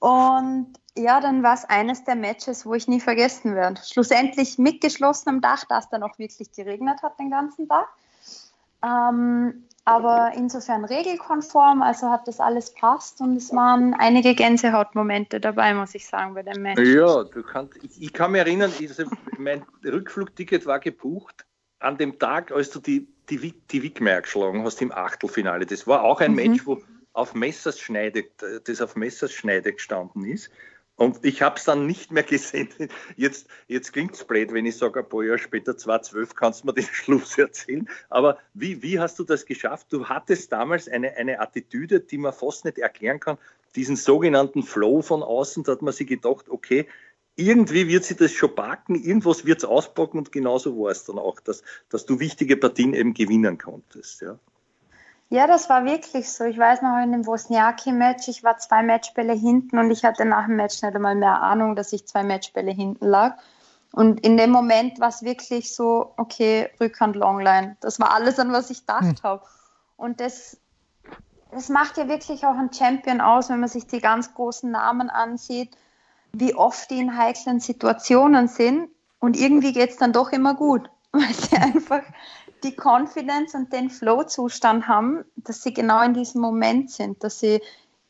Und 0.00 0.72
ja, 0.96 1.20
dann 1.20 1.42
war 1.42 1.54
es 1.54 1.64
eines 1.64 2.04
der 2.04 2.16
Matches, 2.16 2.66
wo 2.66 2.74
ich 2.74 2.88
nie 2.88 3.00
vergessen 3.00 3.54
werde. 3.54 3.80
Schlussendlich 3.84 4.58
mit 4.58 4.80
geschlossenem 4.80 5.40
Dach, 5.40 5.64
da 5.68 5.78
es 5.78 5.88
dann 5.88 6.02
auch 6.02 6.18
wirklich 6.18 6.52
geregnet 6.52 7.02
hat 7.02 7.18
den 7.18 7.30
ganzen 7.30 7.68
Tag. 7.68 7.88
Ähm, 8.82 9.64
aber 9.84 10.32
insofern 10.36 10.84
regelkonform, 10.84 11.80
also 11.80 12.10
hat 12.10 12.28
das 12.28 12.40
alles 12.40 12.74
passt 12.74 13.22
und 13.22 13.36
es 13.36 13.52
waren 13.54 13.94
einige 13.94 14.34
Gänsehautmomente 14.34 15.40
dabei, 15.40 15.72
muss 15.72 15.94
ich 15.94 16.06
sagen, 16.06 16.34
bei 16.34 16.42
dem 16.42 16.60
Match. 16.62 16.80
Ja, 16.80 17.24
du 17.24 17.42
kannst, 17.42 17.82
ich, 17.82 18.02
ich 18.02 18.12
kann 18.12 18.32
mich 18.32 18.40
erinnern, 18.40 18.70
diese, 18.78 19.06
mein 19.38 19.64
Rückflugticket 19.82 20.66
war 20.66 20.78
gebucht 20.78 21.46
an 21.78 21.96
dem 21.96 22.18
Tag, 22.18 22.52
als 22.52 22.70
du 22.70 22.80
die, 22.80 23.08
die, 23.30 23.52
die 23.52 23.82
Wickmeier 23.82 24.20
geschlagen 24.20 24.62
hast 24.62 24.82
im 24.82 24.92
Achtelfinale. 24.92 25.64
Das 25.64 25.86
war 25.86 26.02
auch 26.02 26.20
ein 26.20 26.32
mhm. 26.32 26.36
Match, 26.36 26.66
wo 26.66 26.82
auf 27.18 27.34
Messerschneide, 27.34 28.26
das 28.64 28.80
auf 28.80 28.94
Messerschneide 28.96 29.72
gestanden 29.72 30.24
ist. 30.24 30.50
Und 30.94 31.24
ich 31.24 31.42
habe 31.42 31.56
es 31.56 31.64
dann 31.64 31.86
nicht 31.86 32.10
mehr 32.10 32.24
gesehen. 32.24 32.68
Jetzt, 33.16 33.46
jetzt 33.68 33.92
klingt 33.92 34.14
es 34.14 34.24
blöd, 34.24 34.52
wenn 34.52 34.66
ich 34.66 34.76
sage, 34.76 34.98
ein 34.98 35.08
paar 35.08 35.22
Jahre 35.22 35.38
später, 35.38 35.76
2012, 35.76 36.34
kannst 36.34 36.62
du 36.62 36.66
mir 36.66 36.74
den 36.74 36.84
Schluss 36.92 37.38
erzählen. 37.38 37.88
Aber 38.08 38.38
wie, 38.52 38.82
wie 38.82 38.98
hast 38.98 39.16
du 39.20 39.24
das 39.24 39.46
geschafft? 39.46 39.92
Du 39.92 40.06
hattest 40.06 40.50
damals 40.50 40.88
eine, 40.88 41.16
eine 41.16 41.38
Attitüde, 41.38 42.00
die 42.00 42.18
man 42.18 42.32
fast 42.32 42.64
nicht 42.64 42.78
erklären 42.78 43.20
kann, 43.20 43.38
diesen 43.76 43.94
sogenannten 43.94 44.64
Flow 44.64 45.02
von 45.02 45.22
außen. 45.22 45.62
Da 45.62 45.72
hat 45.72 45.82
man 45.82 45.92
sich 45.92 46.08
gedacht, 46.08 46.48
okay, 46.48 46.88
irgendwie 47.36 47.86
wird 47.86 48.02
sie 48.02 48.16
das 48.16 48.32
schon 48.32 48.56
backen, 48.56 48.96
irgendwas 48.96 49.44
wird 49.44 49.58
es 49.58 49.64
auspacken 49.64 50.18
und 50.18 50.32
genauso 50.32 50.76
war 50.76 50.90
es 50.90 51.04
dann 51.04 51.18
auch, 51.18 51.38
dass, 51.38 51.62
dass 51.88 52.06
du 52.06 52.18
wichtige 52.18 52.56
Partien 52.56 52.94
eben 52.94 53.14
gewinnen 53.14 53.56
konntest. 53.56 54.22
Ja. 54.22 54.40
Ja, 55.30 55.46
das 55.46 55.68
war 55.68 55.84
wirklich 55.84 56.30
so. 56.32 56.44
Ich 56.44 56.56
weiß 56.56 56.80
noch 56.82 57.02
in 57.02 57.12
dem 57.12 57.26
Wozniacki-Match, 57.26 58.28
ich 58.28 58.42
war 58.44 58.56
zwei 58.58 58.82
Matchbälle 58.82 59.34
hinten 59.34 59.78
und 59.78 59.90
ich 59.90 60.04
hatte 60.04 60.24
nach 60.24 60.46
dem 60.46 60.56
Match 60.56 60.82
nicht 60.82 60.94
einmal 60.94 61.14
mehr 61.14 61.42
Ahnung, 61.42 61.76
dass 61.76 61.92
ich 61.92 62.06
zwei 62.06 62.24
Matchbälle 62.24 62.70
hinten 62.70 63.06
lag. 63.06 63.36
Und 63.92 64.20
in 64.20 64.36
dem 64.36 64.50
Moment 64.50 65.00
war 65.00 65.08
es 65.08 65.22
wirklich 65.22 65.74
so, 65.74 66.14
okay, 66.16 66.70
Rückhand 66.80 67.16
Longline. 67.16 67.76
Das 67.80 68.00
war 68.00 68.12
alles, 68.12 68.38
an 68.38 68.52
was 68.52 68.70
ich 68.70 68.80
gedacht 68.80 69.02
hm. 69.02 69.22
habe. 69.22 69.42
Und 69.96 70.20
das, 70.20 70.58
das 71.50 71.68
macht 71.68 71.98
ja 71.98 72.08
wirklich 72.08 72.44
auch 72.46 72.56
einen 72.56 72.72
Champion 72.72 73.20
aus, 73.20 73.50
wenn 73.50 73.60
man 73.60 73.68
sich 73.68 73.86
die 73.86 74.00
ganz 74.00 74.32
großen 74.32 74.70
Namen 74.70 75.10
ansieht, 75.10 75.76
wie 76.32 76.54
oft 76.54 76.90
die 76.90 77.00
in 77.00 77.18
heiklen 77.18 77.60
Situationen 77.60 78.48
sind. 78.48 78.88
Und 79.18 79.36
irgendwie 79.36 79.72
geht 79.72 79.90
es 79.90 79.96
dann 79.96 80.12
doch 80.12 80.32
immer 80.32 80.54
gut, 80.54 80.88
weil 81.12 81.34
sie 81.34 81.56
einfach 81.56 82.02
die 82.62 82.74
Confidence 82.74 83.54
und 83.54 83.72
den 83.72 83.90
Flow-Zustand 83.90 84.88
haben, 84.88 85.24
dass 85.36 85.62
sie 85.62 85.72
genau 85.72 86.02
in 86.02 86.14
diesem 86.14 86.40
Moment 86.40 86.90
sind, 86.90 87.22
dass 87.24 87.40
sie 87.40 87.60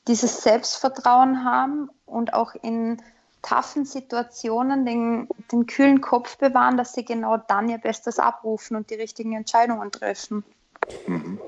dieses 0.06 0.42
Selbstvertrauen 0.42 1.44
haben 1.44 1.90
und 2.06 2.34
auch 2.34 2.54
in 2.62 3.02
taffen 3.42 3.84
Situationen 3.84 4.84
den, 4.84 5.28
den 5.52 5.66
kühlen 5.66 6.00
Kopf 6.00 6.38
bewahren, 6.38 6.76
dass 6.76 6.94
sie 6.94 7.04
genau 7.04 7.36
dann 7.36 7.68
ihr 7.68 7.78
Bestes 7.78 8.18
abrufen 8.18 8.76
und 8.76 8.90
die 8.90 8.94
richtigen 8.94 9.34
Entscheidungen 9.34 9.92
treffen. 9.92 10.44
Mhm. 11.06 11.38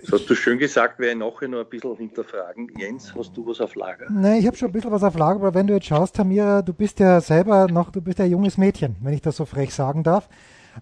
Das 0.00 0.12
hast 0.12 0.30
du 0.30 0.34
schön 0.34 0.58
gesagt, 0.58 0.98
werde 0.98 1.12
ich 1.12 1.18
nachher 1.18 1.48
noch 1.48 1.60
ein 1.60 1.68
bisschen 1.68 1.94
hinterfragen. 1.96 2.72
Jens, 2.78 3.14
hast 3.14 3.36
du 3.36 3.46
was 3.46 3.60
auf 3.60 3.74
Lager? 3.74 4.06
Nein, 4.10 4.40
ich 4.40 4.46
habe 4.46 4.56
schon 4.56 4.70
ein 4.70 4.72
bisschen 4.72 4.90
was 4.90 5.02
auf 5.02 5.14
Lager, 5.16 5.40
aber 5.40 5.54
wenn 5.54 5.66
du 5.66 5.74
jetzt 5.74 5.86
schaust, 5.86 6.16
Tamira, 6.16 6.62
du 6.62 6.72
bist 6.72 7.00
ja 7.00 7.20
selber 7.20 7.66
noch, 7.66 7.90
du 7.90 8.00
bist 8.00 8.18
ja 8.18 8.24
ein 8.24 8.30
junges 8.30 8.56
Mädchen, 8.56 8.96
wenn 9.02 9.12
ich 9.12 9.20
das 9.20 9.36
so 9.36 9.44
frech 9.44 9.74
sagen 9.74 10.02
darf. 10.02 10.28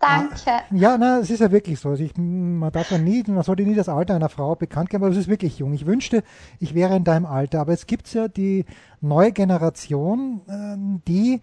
Danke. 0.00 0.64
Ja, 0.71 0.97
na, 0.99 1.18
es 1.18 1.30
ist 1.30 1.40
ja 1.40 1.50
wirklich 1.50 1.80
so. 1.80 1.90
Also 1.90 2.04
ich, 2.04 2.16
man 2.16 2.71
darf 2.73 2.90
ja 2.90 2.99
nie, 2.99 3.25
man 3.26 3.42
sollte 3.42 3.62
nie 3.62 3.75
das 3.75 3.88
Alter 3.88 4.14
einer 4.14 4.28
Frau 4.28 4.54
bekannt 4.54 4.90
geben, 4.90 5.04
aber 5.04 5.12
es 5.12 5.18
ist 5.18 5.28
wirklich 5.28 5.59
jung. 5.59 5.73
Ich 5.73 5.87
wünschte, 5.87 6.23
ich 6.59 6.75
wäre 6.75 6.97
in 6.97 7.04
deinem 7.04 7.26
Alter. 7.26 7.61
Aber 7.61 7.73
es 7.73 7.87
gibt 7.87 8.12
ja 8.12 8.28
die 8.28 8.64
neue 9.00 9.33
Generation, 9.33 10.42
ähm, 10.49 11.02
die 11.07 11.40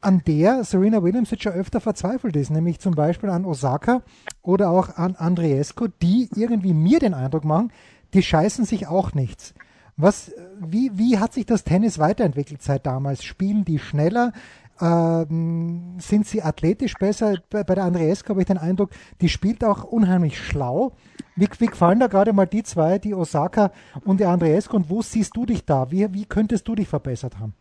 an 0.00 0.22
der 0.26 0.64
Serena 0.64 1.02
Williams 1.02 1.30
jetzt 1.30 1.44
schon 1.44 1.52
öfter 1.52 1.80
verzweifelt 1.80 2.36
ist, 2.36 2.50
nämlich 2.50 2.80
zum 2.80 2.94
Beispiel 2.94 3.30
an 3.30 3.44
Osaka 3.44 4.02
oder 4.42 4.70
auch 4.70 4.96
an 4.96 5.14
Andreescu, 5.14 5.88
die 6.02 6.28
irgendwie 6.34 6.74
mir 6.74 6.98
den 6.98 7.14
Eindruck 7.14 7.44
machen, 7.44 7.72
die 8.12 8.22
scheißen 8.22 8.64
sich 8.64 8.88
auch 8.88 9.14
nichts. 9.14 9.54
Was, 9.96 10.32
wie, 10.58 10.90
wie 10.94 11.18
hat 11.18 11.34
sich 11.34 11.46
das 11.46 11.64
Tennis 11.64 11.98
weiterentwickelt 11.98 12.62
seit 12.62 12.86
damals? 12.86 13.24
Spielen 13.24 13.64
die 13.64 13.78
schneller? 13.78 14.32
Ähm, 14.80 15.96
sind 16.00 16.26
sie 16.26 16.42
athletisch 16.42 16.94
besser? 16.94 17.36
Bei, 17.50 17.62
bei 17.62 17.74
der 17.74 17.84
Andreescu 17.84 18.30
habe 18.30 18.40
ich 18.40 18.46
den 18.46 18.58
Eindruck, 18.58 18.90
die 19.20 19.28
spielt 19.28 19.64
auch 19.64 19.84
unheimlich 19.84 20.38
schlau. 20.38 20.92
Wie, 21.36 21.48
wie 21.58 21.66
gefallen 21.66 22.00
da 22.00 22.06
gerade 22.06 22.32
mal 22.32 22.46
die 22.46 22.62
zwei, 22.62 22.98
die 22.98 23.14
Osaka 23.14 23.70
und 24.04 24.18
die 24.18 24.24
Andreescu 24.24 24.76
und 24.76 24.90
wo 24.90 25.02
siehst 25.02 25.36
du 25.36 25.46
dich 25.46 25.64
da? 25.64 25.90
Wie, 25.90 26.12
wie 26.12 26.24
könntest 26.24 26.66
du 26.68 26.74
dich 26.74 26.88
verbessert 26.88 27.38
haben? 27.38 27.54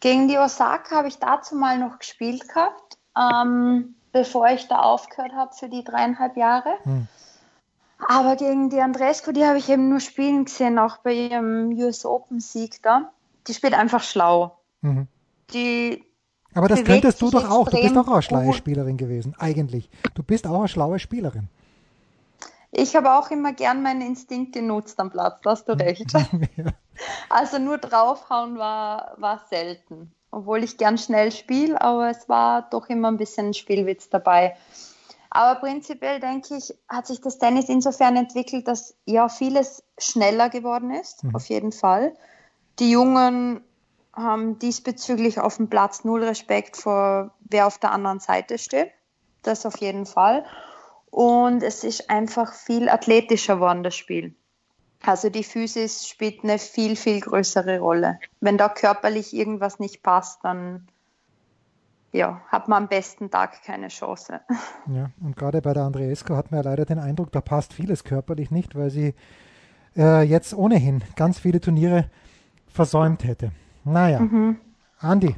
Gegen 0.00 0.28
die 0.28 0.38
Osaka 0.38 0.96
habe 0.96 1.08
ich 1.08 1.18
dazu 1.18 1.54
mal 1.54 1.78
noch 1.78 1.98
gespielt 1.98 2.48
gehabt, 2.48 2.98
ähm, 3.16 3.94
bevor 4.12 4.48
ich 4.48 4.68
da 4.68 4.80
aufgehört 4.80 5.32
habe 5.34 5.54
für 5.54 5.68
die 5.68 5.84
dreieinhalb 5.84 6.36
Jahre. 6.36 6.74
Hm. 6.82 7.06
Aber 8.08 8.36
gegen 8.36 8.68
die 8.68 8.80
Andreescu, 8.80 9.32
die 9.32 9.44
habe 9.44 9.56
ich 9.56 9.70
eben 9.70 9.88
nur 9.88 10.00
spielen 10.00 10.44
gesehen, 10.44 10.78
auch 10.78 10.98
bei 10.98 11.12
ihrem 11.12 11.70
US 11.78 12.04
Open 12.04 12.40
Sieg 12.40 12.82
da. 12.82 13.10
Die 13.46 13.54
spielt 13.54 13.72
einfach 13.72 14.02
schlau. 14.02 14.58
Mhm 14.82 15.08
die 15.52 16.02
aber 16.56 16.68
das 16.68 16.84
könntest 16.84 17.20
du 17.20 17.30
doch 17.30 17.50
auch. 17.50 17.68
Du 17.68 17.78
bist 17.78 17.94
doch 17.94 18.08
auch 18.08 18.14
eine 18.14 18.22
schlaue 18.22 18.54
Spielerin 18.54 18.96
gewesen, 18.96 19.34
eigentlich. 19.38 19.90
Du 20.14 20.22
bist 20.22 20.46
auch 20.46 20.60
eine 20.60 20.68
schlaue 20.68 20.98
Spielerin. 20.98 21.48
Ich 22.72 22.96
habe 22.96 23.12
auch 23.12 23.30
immer 23.30 23.52
gern 23.52 23.82
meinen 23.82 24.00
Instinkt 24.00 24.54
genutzt 24.54 24.98
am 24.98 25.10
Platz, 25.10 25.40
da 25.42 25.50
hast 25.50 25.68
du 25.68 25.72
recht. 25.72 26.12
ja. 26.56 26.72
Also 27.28 27.58
nur 27.58 27.78
draufhauen 27.78 28.58
war, 28.58 29.14
war 29.18 29.44
selten. 29.50 30.12
Obwohl 30.30 30.64
ich 30.64 30.76
gern 30.76 30.98
schnell 30.98 31.30
spiele, 31.30 31.80
aber 31.80 32.10
es 32.10 32.28
war 32.28 32.62
doch 32.70 32.88
immer 32.88 33.08
ein 33.08 33.16
bisschen 33.18 33.54
Spielwitz 33.54 34.08
dabei. 34.08 34.56
Aber 35.30 35.60
prinzipiell 35.60 36.20
denke 36.20 36.56
ich, 36.56 36.74
hat 36.88 37.06
sich 37.06 37.20
das 37.20 37.38
Tennis 37.38 37.68
insofern 37.68 38.16
entwickelt, 38.16 38.66
dass 38.66 38.94
ja 39.04 39.28
vieles 39.28 39.82
schneller 39.98 40.48
geworden 40.48 40.90
ist, 40.90 41.24
mhm. 41.24 41.34
auf 41.34 41.46
jeden 41.48 41.72
Fall. 41.72 42.14
Die 42.78 42.90
Jungen 42.90 43.60
haben 44.16 44.58
diesbezüglich 44.58 45.38
auf 45.38 45.58
dem 45.58 45.68
Platz 45.68 46.04
null 46.04 46.24
Respekt 46.24 46.76
vor 46.76 47.34
wer 47.40 47.66
auf 47.66 47.78
der 47.78 47.92
anderen 47.92 48.18
Seite 48.18 48.58
steht. 48.58 48.90
Das 49.42 49.66
auf 49.66 49.76
jeden 49.78 50.06
Fall. 50.06 50.44
Und 51.10 51.62
es 51.62 51.84
ist 51.84 52.10
einfach 52.10 52.52
viel 52.54 52.88
athletischer 52.88 53.56
geworden, 53.56 53.82
das 53.82 53.94
Spiel. 53.94 54.34
Also 55.02 55.30
die 55.30 55.44
Physis 55.44 56.08
spielt 56.08 56.42
eine 56.42 56.58
viel, 56.58 56.96
viel 56.96 57.20
größere 57.20 57.78
Rolle. 57.78 58.18
Wenn 58.40 58.58
da 58.58 58.68
körperlich 58.68 59.34
irgendwas 59.34 59.78
nicht 59.78 60.02
passt, 60.02 60.40
dann 60.42 60.88
ja, 62.12 62.40
hat 62.48 62.68
man 62.68 62.84
am 62.84 62.88
besten 62.88 63.30
Tag 63.30 63.62
keine 63.62 63.88
Chance. 63.88 64.40
Ja, 64.88 65.10
und 65.20 65.36
gerade 65.36 65.60
bei 65.62 65.74
der 65.74 65.82
Andreesco 65.82 66.36
hat 66.36 66.50
man 66.50 66.62
ja 66.62 66.70
leider 66.70 66.84
den 66.84 67.00
Eindruck, 67.00 67.32
da 67.32 67.40
passt 67.40 67.72
vieles 67.72 68.04
körperlich 68.04 68.52
nicht, 68.52 68.76
weil 68.76 68.90
sie 68.90 69.14
äh, 69.96 70.22
jetzt 70.22 70.54
ohnehin 70.54 71.02
ganz 71.16 71.40
viele 71.40 71.60
Turniere 71.60 72.08
versäumt 72.68 73.24
hätte. 73.24 73.50
Naja. 73.86 74.20
Mhm. 74.20 74.56
Andi, 74.98 75.36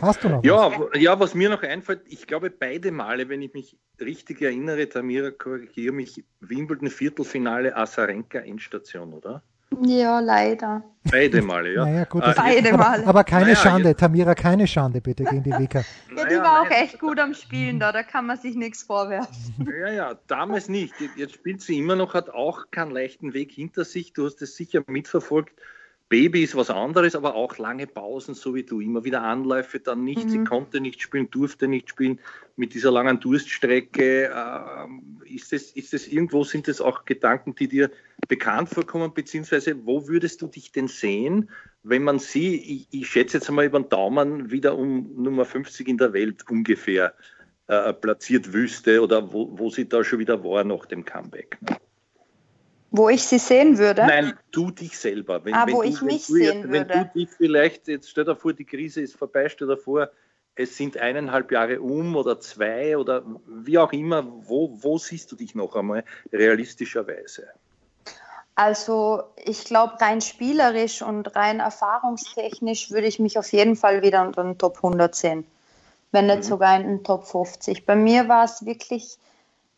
hast 0.00 0.22
du 0.22 0.28
noch 0.28 0.44
ja, 0.44 0.70
was? 0.70 1.00
Ja, 1.00 1.18
was 1.18 1.34
mir 1.34 1.48
noch 1.48 1.62
einfällt, 1.62 2.02
ich 2.06 2.26
glaube 2.26 2.50
beide 2.50 2.92
Male, 2.92 3.28
wenn 3.30 3.40
ich 3.40 3.54
mich 3.54 3.78
richtig 3.98 4.42
erinnere, 4.42 4.88
Tamira, 4.88 5.30
korrigiere 5.30 5.94
mich, 5.94 6.22
Wimbledon 6.40 6.90
Viertelfinale, 6.90 7.74
Asarenka 7.74 8.40
Endstation, 8.40 9.14
oder? 9.14 9.42
Ja, 9.80 10.20
leider. 10.20 10.82
Beide 11.10 11.40
Male, 11.40 11.74
ja. 11.74 11.84
Naja, 11.86 12.04
gut, 12.04 12.22
äh, 12.22 12.34
Beide 12.36 12.76
Male. 12.76 13.06
Aber, 13.06 13.24
keine 13.24 13.46
naja, 13.46 13.56
Schande, 13.56 13.88
jetzt. 13.90 14.00
Tamira, 14.00 14.34
keine 14.34 14.66
Schande 14.66 15.00
bitte 15.00 15.24
gegen 15.24 15.42
die 15.42 15.52
Wika. 15.52 15.82
ja, 16.16 16.24
die 16.26 16.36
war 16.36 16.60
auch 16.60 16.70
echt 16.70 17.00
gut 17.00 17.18
am 17.18 17.32
Spielen 17.32 17.80
da, 17.80 17.90
da 17.90 18.02
kann 18.02 18.26
man 18.26 18.36
sich 18.36 18.54
nichts 18.54 18.82
vorwerfen. 18.82 19.32
Ja, 19.80 19.90
ja, 19.90 20.18
damals 20.26 20.68
nicht. 20.68 20.92
Jetzt 21.16 21.34
spielt 21.34 21.62
sie 21.62 21.78
immer 21.78 21.96
noch, 21.96 22.12
hat 22.12 22.28
auch 22.28 22.70
keinen 22.70 22.90
leichten 22.90 23.32
Weg 23.32 23.50
hinter 23.50 23.84
sich. 23.84 24.12
Du 24.12 24.26
hast 24.26 24.42
es 24.42 24.56
sicher 24.56 24.82
mitverfolgt. 24.86 25.58
Baby 26.12 26.42
ist 26.42 26.54
was 26.54 26.68
anderes, 26.68 27.16
aber 27.16 27.34
auch 27.34 27.56
lange 27.56 27.86
Pausen, 27.86 28.34
so 28.34 28.54
wie 28.54 28.64
du. 28.64 28.82
Immer 28.82 29.02
wieder 29.02 29.22
Anläufe, 29.22 29.80
dann 29.80 30.04
nicht. 30.04 30.26
Mhm. 30.26 30.28
Sie 30.28 30.44
konnte 30.44 30.78
nicht 30.78 31.00
spielen, 31.00 31.30
durfte 31.30 31.68
nicht 31.68 31.88
spielen. 31.88 32.20
Mit 32.54 32.74
dieser 32.74 32.90
langen 32.90 33.18
Durststrecke. 33.18 34.26
Äh, 34.26 35.34
ist, 35.34 35.54
es, 35.54 35.70
ist 35.72 35.94
es 35.94 36.06
irgendwo, 36.06 36.44
sind 36.44 36.68
es 36.68 36.82
auch 36.82 37.06
Gedanken, 37.06 37.54
die 37.54 37.66
dir 37.66 37.90
bekannt 38.28 38.68
vorkommen, 38.68 39.14
beziehungsweise 39.14 39.86
wo 39.86 40.06
würdest 40.06 40.42
du 40.42 40.48
dich 40.48 40.70
denn 40.70 40.86
sehen, 40.86 41.48
wenn 41.82 42.04
man 42.04 42.18
sie, 42.18 42.56
ich, 42.56 42.88
ich 42.90 43.08
schätze 43.08 43.38
jetzt 43.38 43.48
einmal 43.48 43.64
über 43.64 43.80
den 43.80 43.88
Daumen, 43.88 44.50
wieder 44.50 44.76
um 44.76 45.14
Nummer 45.16 45.46
50 45.46 45.88
in 45.88 45.96
der 45.96 46.12
Welt 46.12 46.44
ungefähr 46.50 47.14
äh, 47.68 47.94
platziert 47.94 48.52
wüsste 48.52 49.00
oder 49.00 49.32
wo, 49.32 49.58
wo 49.58 49.70
sie 49.70 49.88
da 49.88 50.04
schon 50.04 50.18
wieder 50.18 50.44
war 50.44 50.62
nach 50.62 50.84
dem 50.84 51.06
Comeback? 51.06 51.56
Ne? 51.62 51.78
Wo 52.94 53.08
ich 53.08 53.24
sie 53.24 53.38
sehen 53.38 53.78
würde? 53.78 54.02
Nein, 54.06 54.34
du 54.50 54.70
dich 54.70 54.98
selber. 54.98 55.42
Wenn, 55.44 55.54
ah, 55.54 55.66
wenn 55.66 55.74
wo 55.74 55.82
du, 55.82 55.88
ich 55.88 56.02
mich 56.02 56.26
du, 56.26 56.34
sehen 56.34 56.64
wenn 56.64 56.72
würde. 56.72 56.90
Wenn 56.90 57.04
du 57.04 57.10
dich 57.14 57.30
vielleicht, 57.30 57.88
jetzt 57.88 58.10
stell 58.10 58.26
dir 58.26 58.36
vor, 58.36 58.52
die 58.52 58.66
Krise 58.66 59.00
ist 59.00 59.16
vorbei, 59.16 59.48
stell 59.48 59.68
dir 59.68 59.78
vor, 59.78 60.10
es 60.54 60.76
sind 60.76 60.98
eineinhalb 60.98 61.50
Jahre 61.50 61.80
um 61.80 62.14
oder 62.14 62.38
zwei 62.38 62.98
oder 62.98 63.24
wie 63.46 63.78
auch 63.78 63.92
immer, 63.92 64.26
wo, 64.46 64.76
wo 64.82 64.98
siehst 64.98 65.32
du 65.32 65.36
dich 65.36 65.54
noch 65.54 65.74
einmal 65.74 66.04
realistischerweise? 66.32 67.48
Also 68.54 69.22
ich 69.36 69.64
glaube, 69.64 69.98
rein 70.00 70.20
spielerisch 70.20 71.00
und 71.00 71.34
rein 71.34 71.60
erfahrungstechnisch 71.60 72.90
würde 72.90 73.06
ich 73.06 73.18
mich 73.18 73.38
auf 73.38 73.50
jeden 73.52 73.76
Fall 73.76 74.02
wieder 74.02 74.20
unter 74.20 74.42
den 74.42 74.58
Top 74.58 74.76
100 74.76 75.14
sehen, 75.14 75.46
wenn 76.10 76.26
nicht 76.26 76.40
mhm. 76.40 76.42
sogar 76.42 76.76
in 76.76 76.82
den 76.82 77.04
Top 77.04 77.24
50. 77.24 77.86
Bei 77.86 77.96
mir 77.96 78.28
war 78.28 78.44
es 78.44 78.66
wirklich 78.66 79.16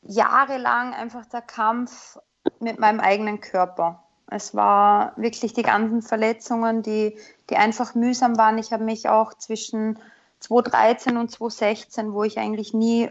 jahrelang 0.02 0.92
einfach 0.92 1.24
der 1.26 1.42
Kampf 1.42 2.18
mit 2.60 2.78
meinem 2.78 3.00
eigenen 3.00 3.40
Körper. 3.40 4.02
Es 4.26 4.54
war 4.54 5.12
wirklich 5.16 5.52
die 5.52 5.62
ganzen 5.62 6.02
Verletzungen, 6.02 6.82
die, 6.82 7.16
die 7.50 7.56
einfach 7.56 7.94
mühsam 7.94 8.36
waren. 8.38 8.58
Ich 8.58 8.72
habe 8.72 8.84
mich 8.84 9.08
auch 9.08 9.34
zwischen 9.34 9.98
2013 10.40 11.16
und 11.16 11.30
2016, 11.30 12.12
wo 12.12 12.24
ich 12.24 12.38
eigentlich 12.38 12.74
nie 12.74 13.10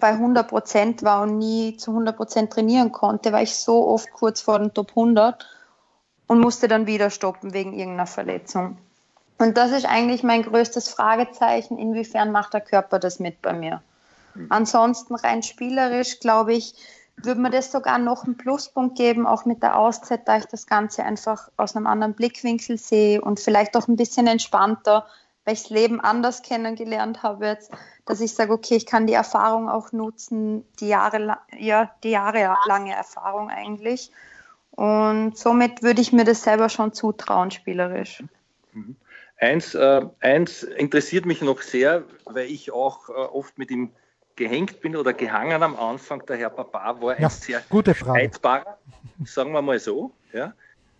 bei 0.00 0.08
100 0.08 0.48
Prozent 0.48 1.02
war 1.04 1.22
und 1.22 1.38
nie 1.38 1.76
zu 1.76 1.92
100 1.92 2.16
Prozent 2.16 2.52
trainieren 2.52 2.90
konnte, 2.90 3.32
war 3.32 3.42
ich 3.42 3.54
so 3.54 3.86
oft 3.86 4.10
kurz 4.12 4.40
vor 4.40 4.58
den 4.58 4.74
Top 4.74 4.90
100 4.90 5.46
und 6.26 6.40
musste 6.40 6.66
dann 6.66 6.86
wieder 6.86 7.10
stoppen 7.10 7.54
wegen 7.54 7.72
irgendeiner 7.72 8.06
Verletzung. 8.06 8.78
Und 9.38 9.56
das 9.56 9.70
ist 9.70 9.86
eigentlich 9.86 10.22
mein 10.22 10.42
größtes 10.42 10.88
Fragezeichen, 10.88 11.78
inwiefern 11.78 12.32
macht 12.32 12.54
der 12.54 12.60
Körper 12.60 12.98
das 12.98 13.20
mit 13.20 13.42
bei 13.42 13.52
mir. 13.52 13.82
Ansonsten 14.48 15.14
rein 15.14 15.42
spielerisch, 15.42 16.20
glaube 16.20 16.54
ich, 16.54 16.74
würde 17.16 17.40
mir 17.40 17.50
das 17.50 17.70
sogar 17.70 17.98
noch 17.98 18.24
einen 18.24 18.36
Pluspunkt 18.36 18.96
geben, 18.96 19.26
auch 19.26 19.44
mit 19.44 19.62
der 19.62 19.78
Auszeit, 19.78 20.26
da 20.26 20.38
ich 20.38 20.46
das 20.46 20.66
Ganze 20.66 21.04
einfach 21.04 21.50
aus 21.56 21.76
einem 21.76 21.86
anderen 21.86 22.14
Blickwinkel 22.14 22.78
sehe 22.78 23.20
und 23.20 23.40
vielleicht 23.40 23.76
auch 23.76 23.88
ein 23.88 23.96
bisschen 23.96 24.26
entspannter, 24.26 25.06
weil 25.44 25.54
ich 25.54 25.62
das 25.62 25.70
Leben 25.70 26.00
anders 26.00 26.42
kennengelernt 26.42 27.22
habe 27.22 27.46
jetzt, 27.46 27.72
dass 28.06 28.20
ich 28.20 28.34
sage, 28.34 28.52
okay, 28.52 28.76
ich 28.76 28.86
kann 28.86 29.06
die 29.06 29.12
Erfahrung 29.12 29.68
auch 29.68 29.92
nutzen, 29.92 30.64
die 30.80 30.88
Jahre, 30.88 31.38
ja, 31.58 31.90
die 32.02 32.10
jahrelange 32.10 32.94
Erfahrung 32.94 33.50
eigentlich. 33.50 34.10
Und 34.70 35.36
somit 35.36 35.82
würde 35.82 36.00
ich 36.00 36.12
mir 36.12 36.24
das 36.24 36.42
selber 36.42 36.68
schon 36.68 36.92
zutrauen, 36.92 37.50
spielerisch. 37.50 38.22
Eins, 39.36 39.74
äh, 39.74 40.06
eins 40.20 40.62
interessiert 40.62 41.26
mich 41.26 41.42
noch 41.42 41.62
sehr, 41.62 42.04
weil 42.24 42.46
ich 42.46 42.72
auch 42.72 43.08
äh, 43.08 43.12
oft 43.12 43.58
mit 43.58 43.70
ihm 43.70 43.90
gehängt 44.36 44.80
bin 44.80 44.96
oder 44.96 45.12
gehangen 45.12 45.62
am 45.62 45.76
Anfang. 45.76 46.24
Der 46.26 46.36
Herr 46.36 46.50
Papa 46.50 47.00
war 47.00 47.14
ein 47.14 47.22
ja, 47.22 47.30
sehr 47.30 47.62
gute 47.68 47.94
streitbarer, 47.94 48.78
sagen 49.24 49.52
wir 49.52 49.62
mal 49.62 49.78
so. 49.78 50.12
Ja. 50.32 50.54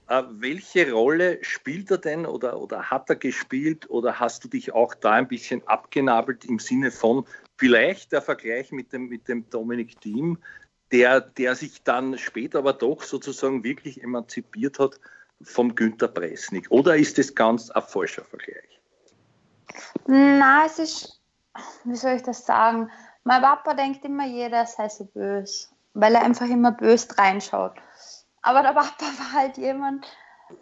Äh, 0.09 0.23
welche 0.31 0.93
Rolle 0.93 1.39
spielt 1.43 1.91
er 1.91 1.99
denn 1.99 2.27
oder, 2.27 2.61
oder 2.61 2.91
hat 2.91 3.09
er 3.09 3.17
gespielt 3.17 3.89
oder 3.89 4.21
hast 4.21 4.45
du 4.45 4.49
dich 4.49 4.73
auch 4.73 4.95
da 4.95 5.13
ein 5.13 5.29
bisschen 5.29 5.67
abgenabelt 5.67 6.45
im 6.45 6.59
Sinne 6.59 6.91
von 6.91 7.25
vielleicht 7.57 8.13
der 8.13 8.23
Vergleich 8.23 8.73
mit 8.73 8.93
dem, 8.93 9.09
mit 9.09 9.29
dem 9.29 9.49
Dominik 9.49 10.01
Thiem, 10.01 10.39
der, 10.91 11.21
der 11.21 11.55
sich 11.55 11.83
dann 11.83 12.19
später 12.19 12.59
aber 12.59 12.75
doch 12.75 13.03
sozusagen 13.03 13.65
wirklich 13.65 14.03
emanzipiert 14.03 14.79
hat 14.79 15.01
vom 15.43 15.75
Günter 15.75 16.09
Presnik? 16.09 16.71
Oder 16.71 16.97
ist 16.97 17.19
das 17.19 17.35
ganz 17.35 17.71
ein 17.71 17.83
falscher 17.83 18.25
Vergleich? 18.25 18.81
Na, 20.07 20.67
es 20.67 20.79
ist, 20.79 21.21
wie 21.85 21.97
soll 21.97 22.17
ich 22.17 22.23
das 22.23 22.45
sagen? 22.45 22.91
Mein 23.25 23.43
Papa 23.43 23.75
denkt 23.75 24.05
immer, 24.05 24.27
jeder 24.27 24.67
sei 24.67 24.89
so 24.89 25.05
böse, 25.05 25.69
weil 25.95 26.15
er 26.15 26.23
einfach 26.23 26.47
immer 26.47 26.73
böse 26.73 27.17
reinschaut. 27.17 27.75
Aber 28.43 28.63
der 28.63 28.73
Papa 28.73 29.05
war 29.19 29.33
halt 29.33 29.57
jemand, 29.57 30.07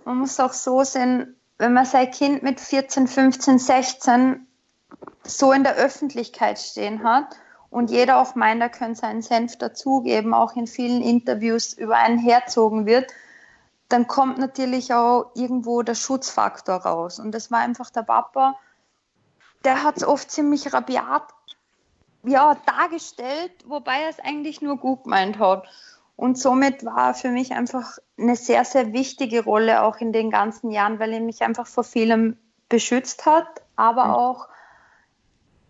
man 0.04 0.18
muss 0.18 0.38
auch 0.38 0.52
so 0.52 0.84
sehen, 0.84 1.36
wenn 1.58 1.72
man 1.72 1.84
sein 1.84 2.10
Kind 2.10 2.42
mit 2.42 2.60
14, 2.60 3.06
15, 3.06 3.58
16 3.58 4.46
so 5.24 5.52
in 5.52 5.62
der 5.64 5.74
Öffentlichkeit 5.74 6.58
stehen 6.58 7.02
hat 7.02 7.36
und 7.70 7.90
jeder 7.90 8.18
auch 8.18 8.34
meint, 8.34 8.60
er 8.60 8.68
könnte 8.68 9.00
seinen 9.00 9.22
Senf 9.22 9.56
dazugeben, 9.56 10.34
auch 10.34 10.56
in 10.56 10.66
vielen 10.66 11.02
Interviews 11.02 11.72
über 11.72 11.96
einen 11.96 12.18
herzogen 12.18 12.86
wird, 12.86 13.12
dann 13.88 14.06
kommt 14.06 14.38
natürlich 14.38 14.94
auch 14.94 15.32
irgendwo 15.34 15.82
der 15.82 15.94
Schutzfaktor 15.94 16.76
raus. 16.76 17.18
Und 17.18 17.32
das 17.32 17.50
war 17.50 17.60
einfach 17.60 17.90
der 17.90 18.02
Papa, 18.02 18.56
der 19.64 19.82
hat 19.82 19.98
es 19.98 20.04
oft 20.04 20.30
ziemlich 20.30 20.72
rabiat 20.72 21.24
ja, 22.22 22.56
dargestellt, 22.66 23.52
wobei 23.66 24.02
er 24.02 24.10
es 24.10 24.20
eigentlich 24.20 24.60
nur 24.60 24.76
gut 24.76 25.04
gemeint 25.04 25.38
hat. 25.38 25.66
Und 26.16 26.38
somit 26.38 26.84
war 26.84 27.14
für 27.14 27.30
mich 27.30 27.52
einfach 27.52 27.98
eine 28.18 28.36
sehr, 28.36 28.64
sehr 28.64 28.92
wichtige 28.92 29.42
Rolle 29.42 29.82
auch 29.82 29.96
in 29.96 30.12
den 30.12 30.30
ganzen 30.30 30.70
Jahren, 30.70 30.98
weil 30.98 31.14
er 31.14 31.20
mich 31.20 31.42
einfach 31.42 31.66
vor 31.66 31.84
vielem 31.84 32.36
beschützt 32.68 33.24
hat, 33.24 33.62
aber 33.76 34.06
mhm. 34.06 34.10
auch 34.10 34.48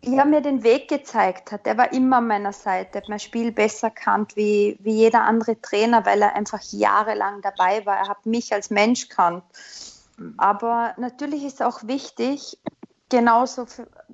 ja, 0.02 0.24
mir 0.24 0.40
den 0.40 0.62
Weg 0.62 0.88
gezeigt 0.88 1.52
hat. 1.52 1.66
Er 1.66 1.76
war 1.76 1.92
immer 1.92 2.16
an 2.16 2.26
meiner 2.26 2.52
Seite, 2.52 2.98
hat 2.98 3.08
mein 3.08 3.20
Spiel 3.20 3.52
besser 3.52 3.90
kannt 3.90 4.34
wie, 4.34 4.78
wie 4.80 4.94
jeder 4.94 5.22
andere 5.22 5.60
Trainer, 5.60 6.06
weil 6.06 6.22
er 6.22 6.34
einfach 6.34 6.62
jahrelang 6.70 7.42
dabei 7.42 7.84
war. 7.84 7.98
Er 7.98 8.08
hat 8.08 8.24
mich 8.24 8.52
als 8.52 8.70
Mensch 8.70 9.08
kannt. 9.08 9.44
Mhm. 10.16 10.34
Aber 10.38 10.94
natürlich 10.96 11.44
ist 11.44 11.62
auch 11.62 11.84
wichtig, 11.84 12.58
genauso, 13.10 13.66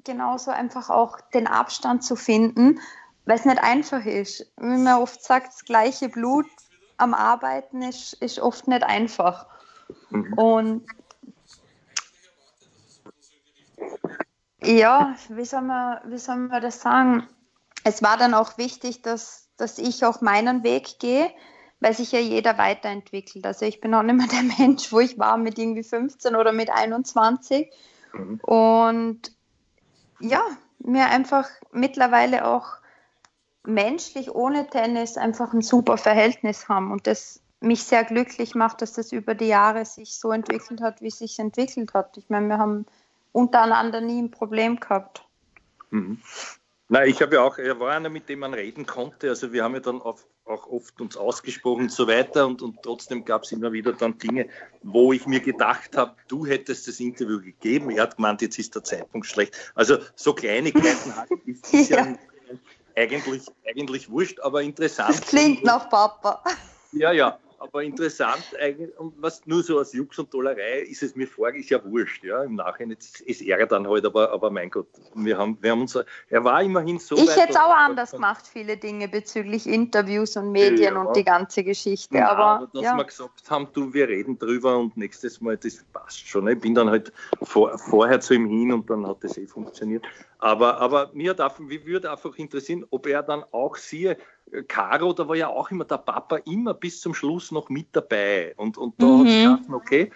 genauso 0.05 0.51
einfach 0.51 0.91
auch 0.91 1.21
den 1.33 1.47
Abstand 1.47 2.03
zu 2.03 2.17
finden, 2.17 2.81
weil 3.25 3.37
es 3.39 3.45
nicht 3.45 3.63
einfach 3.63 4.05
ist. 4.05 4.53
Wie 4.57 4.79
man 4.79 5.01
oft 5.01 5.23
sagt, 5.23 5.49
das 5.49 5.65
gleiche 5.65 6.09
Blut 6.09 6.47
am 6.97 7.15
Arbeiten 7.15 7.83
ist, 7.83 8.15
ist 8.15 8.41
oft 8.41 8.67
nicht 8.69 8.83
einfach. 8.83 9.47
Mhm. 10.11 10.33
Und 10.35 10.87
ja, 14.63 15.15
wie 15.29 15.45
soll, 15.45 15.63
man, 15.63 16.01
wie 16.07 16.19
soll 16.19 16.37
man 16.37 16.63
das 16.63 16.81
sagen? 16.81 17.29
Es 17.85 18.03
war 18.03 18.17
dann 18.17 18.35
auch 18.35 18.59
wichtig, 18.59 19.03
dass, 19.03 19.49
dass 19.57 19.79
ich 19.79 20.05
auch 20.05 20.23
meinen 20.23 20.65
Weg 20.65 20.99
gehe, 20.99 21.31
weil 21.79 21.95
sich 21.95 22.11
ja 22.11 22.19
jeder 22.19 22.59
weiterentwickelt. 22.59 23.47
Also 23.47 23.67
ich 23.67 23.81
bin 23.81 23.95
auch 23.95 24.03
nicht 24.03 24.17
mehr 24.17 24.27
der 24.27 24.43
Mensch, 24.59 24.91
wo 24.91 25.01
ich 25.01 25.19
war 25.19 25.37
mit 25.37 25.59
irgendwie 25.59 25.85
15 25.85 26.35
oder 26.35 26.53
mit 26.53 26.71
21. 26.71 27.71
Mhm. 28.17 28.41
Und 28.41 29.33
ja, 30.21 30.43
mir 30.79 31.07
einfach 31.07 31.49
mittlerweile 31.73 32.47
auch 32.47 32.77
menschlich 33.65 34.31
ohne 34.35 34.69
Tennis 34.69 35.17
einfach 35.17 35.53
ein 35.53 35.63
super 35.63 35.99
Verhältnis 35.99 36.69
haben 36.69 36.93
und 36.93 37.07
das 37.07 37.41
mich 37.61 37.83
sehr 37.83 38.05
glücklich 38.05 38.55
macht, 38.55 38.83
dass 38.83 38.93
das 38.93 39.13
über 39.13 39.35
die 39.35 39.49
Jahre 39.49 39.85
sich 39.85 40.19
so 40.19 40.31
entwickelt 40.31 40.81
hat, 40.81 41.01
wie 41.01 41.09
es 41.09 41.19
sich 41.19 41.39
entwickelt 41.39 41.95
hat. 41.95 42.17
Ich 42.17 42.29
meine, 42.29 42.49
wir 42.49 42.59
haben 42.59 42.87
untereinander 43.33 44.01
nie 44.01 44.23
ein 44.23 44.31
Problem 44.31 44.79
gehabt. 44.79 45.25
Mhm. 45.91 46.21
Na, 46.89 47.05
ich 47.05 47.21
habe 47.21 47.37
ja 47.37 47.43
auch, 47.43 47.59
er 47.59 47.81
war 47.81 47.93
einer, 47.93 48.09
mit 48.09 48.29
dem 48.29 48.41
man 48.41 48.55
reden 48.55 48.87
konnte. 48.87 49.29
Also 49.29 49.53
wir 49.53 49.65
haben 49.65 49.75
ja 49.75 49.81
dann 49.81 50.01
auf, 50.01 50.25
auch 50.47 50.67
oft 50.69 51.01
uns 51.01 51.17
ausgesprochen 51.17 51.83
und 51.83 51.93
so 51.93 52.07
weiter 52.07 52.47
und, 52.47 52.63
und 52.63 52.83
trotzdem 52.83 53.25
gab 53.25 53.43
es 53.43 53.53
immer 53.53 53.73
wieder 53.73 53.93
dann 53.93 54.19
Dinge, 54.19 54.49
wo 54.83 55.13
ich 55.13 55.27
mir 55.27 55.41
gedacht 55.41 55.97
habe, 55.97 56.15
du 56.29 56.47
hättest 56.47 56.89
das 56.89 57.01
Interview 57.01 57.41
gegeben. 57.41 57.91
Er 57.91 58.05
hat 58.05 58.17
gemeint, 58.17 58.43
jetzt 58.43 58.59
ist 58.59 58.75
der 58.75 58.85
Zeitpunkt 58.85 59.27
schlecht. 59.27 59.73
Also 59.75 59.99
so 60.15 60.35
Kleinigkeiten 60.35 61.17
halt, 61.17 61.31
ist, 61.47 61.91
ja. 61.91 62.07
ja 62.07 62.17
eigentlich, 62.95 63.43
eigentlich 63.69 64.09
wurscht, 64.09 64.41
aber 64.41 64.63
interessant. 64.63 65.11
Das 65.11 65.21
klingt 65.21 65.65
nach 65.65 65.91
Papa. 65.91 66.43
Ja, 66.93 67.13
ja 67.13 67.39
aber 67.67 67.83
interessant 67.83 68.45
eigentlich, 68.61 68.97
und 68.99 69.15
was 69.21 69.45
nur 69.47 69.63
so 69.63 69.79
als 69.79 69.93
Jux 69.93 70.19
und 70.19 70.31
Tollerei 70.31 70.81
ist 70.81 71.03
es 71.03 71.15
mir 71.15 71.27
vor, 71.27 71.53
ist 71.55 71.71
ja 71.71 71.85
wurscht, 71.85 72.25
ja, 72.25 72.43
im 72.43 72.57
Nachhinein 72.57 72.97
ist, 72.99 73.21
ist 73.21 73.43
er 73.43 73.67
dann 73.67 73.87
halt, 73.89 74.05
aber, 74.05 74.31
aber 74.33 74.51
mein 74.51 74.71
Gott, 74.71 74.87
wir 75.15 75.37
haben, 75.37 75.59
wir 75.61 75.71
haben 75.71 75.83
uns, 75.83 75.99
er 76.29 76.45
war 76.45 76.63
immerhin 76.63 76.99
so 76.99 77.17
Ich 77.17 77.37
hätte 77.37 77.51
es 77.51 77.57
auch 77.57 77.75
anders 77.75 78.13
gemacht, 78.13 78.47
viele 78.47 78.77
Dinge 78.77 79.09
bezüglich 79.09 79.67
Interviews 79.67 80.37
und 80.37 80.53
Medien 80.53 80.95
ja, 80.95 81.01
und 81.01 81.17
die 81.17 81.25
ganze 81.25 81.65
Geschichte, 81.65 82.17
ja, 82.17 82.31
aber, 82.31 82.45
aber 82.45 82.67
dass 82.73 82.83
ja. 82.83 82.97
wir 82.97 83.05
gesagt 83.05 83.51
haben, 83.51 83.69
du, 83.73 83.93
wir 83.93 84.09
reden 84.09 84.39
drüber 84.39 84.79
und 84.79 84.97
nächstes 84.97 85.41
Mal, 85.41 85.57
das 85.57 85.85
passt 85.93 86.27
schon, 86.27 86.49
ich 86.49 86.61
bin 86.61 86.75
dann 86.75 86.91
halt 86.91 87.13
vor, 87.43 87.79
vorher 87.79 88.21
zu 88.21 88.35
ihm 88.35 88.49
hin 88.49 88.73
und 88.73 88.89
dann 88.89 89.07
hat 89.07 89.23
das 89.23 89.37
eh 89.37 89.47
funktioniert, 89.47 90.05
aber, 90.39 90.79
aber 90.79 91.11
mir 91.13 91.35
darf, 91.35 91.59
wie 91.61 91.85
würde 91.87 92.11
einfach 92.11 92.37
interessieren, 92.37 92.85
ob 92.91 93.07
er 93.07 93.23
dann 93.23 93.45
auch 93.53 93.77
sie 93.77 94.15
Caro, 94.69 95.13
da 95.13 95.29
war 95.29 95.37
ja 95.37 95.49
auch 95.49 95.71
immer 95.71 95.85
der 95.85 95.99
Papa 95.99 96.37
immer 96.39 96.75
bis 96.75 97.01
zum 97.01 97.15
Schluss 97.15 97.51
noch 97.51 97.69
mit 97.69 97.89
dabei. 97.93 98.55
Und, 98.57 98.79
und 98.79 99.01
da 99.01 99.07
mhm. 99.07 99.19
hat 99.21 99.61
es 99.61 99.67
gedacht, 99.67 99.83
okay, 99.83 100.13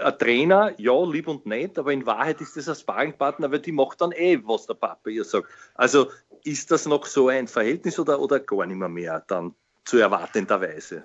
ein 0.00 0.18
Trainer, 0.18 0.72
ja, 0.78 1.04
lieb 1.04 1.28
und 1.28 1.46
nett, 1.46 1.78
aber 1.78 1.92
in 1.92 2.04
Wahrheit 2.04 2.40
ist 2.40 2.56
das 2.56 2.68
ein 2.68 2.74
Sparringpartner, 2.74 3.50
weil 3.50 3.60
die 3.60 3.72
macht 3.72 4.00
dann 4.00 4.12
eh, 4.12 4.38
was 4.44 4.66
der 4.66 4.74
Papa 4.74 5.08
ihr 5.08 5.24
sagt. 5.24 5.48
Also 5.74 6.08
ist 6.44 6.70
das 6.70 6.86
noch 6.86 7.06
so 7.06 7.28
ein 7.28 7.48
Verhältnis 7.48 7.98
oder, 7.98 8.20
oder 8.20 8.40
gar 8.40 8.66
nicht 8.66 8.76
mehr, 8.76 8.88
mehr 8.88 9.24
dann 9.26 9.54
zu 9.84 9.98
erwartenderweise? 9.98 11.04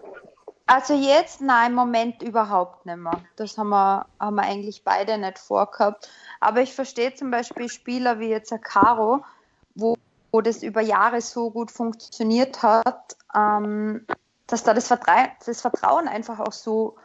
Also 0.65 0.93
jetzt, 0.93 1.41
nein, 1.41 1.71
im 1.71 1.75
Moment 1.75 2.21
überhaupt 2.23 2.85
nicht 2.85 2.97
mehr. 2.97 3.21
Das 3.35 3.57
haben 3.57 3.69
wir, 3.69 4.05
haben 4.19 4.35
wir 4.35 4.43
eigentlich 4.43 4.83
beide 4.83 5.17
nicht 5.17 5.37
vorgehabt. 5.37 6.09
Aber 6.39 6.61
ich 6.61 6.73
verstehe 6.73 7.13
zum 7.13 7.31
Beispiel 7.31 7.69
Spieler 7.69 8.19
wie 8.19 8.29
jetzt 8.29 8.53
Caro, 8.63 9.23
wo 9.75 9.95
wo 10.33 10.41
das 10.41 10.63
über 10.63 10.81
Jahre 10.81 11.21
so 11.21 11.51
gut 11.51 11.71
funktioniert 11.71 12.63
hat, 12.63 13.15
ähm, 13.35 14.05
dass 14.47 14.63
da 14.63 14.73
das, 14.73 14.87
Vertra 14.87 15.27
das 15.45 15.61
Vertrauen 15.61 16.07
einfach 16.07 16.39
auch 16.39 16.51
so 16.51 16.95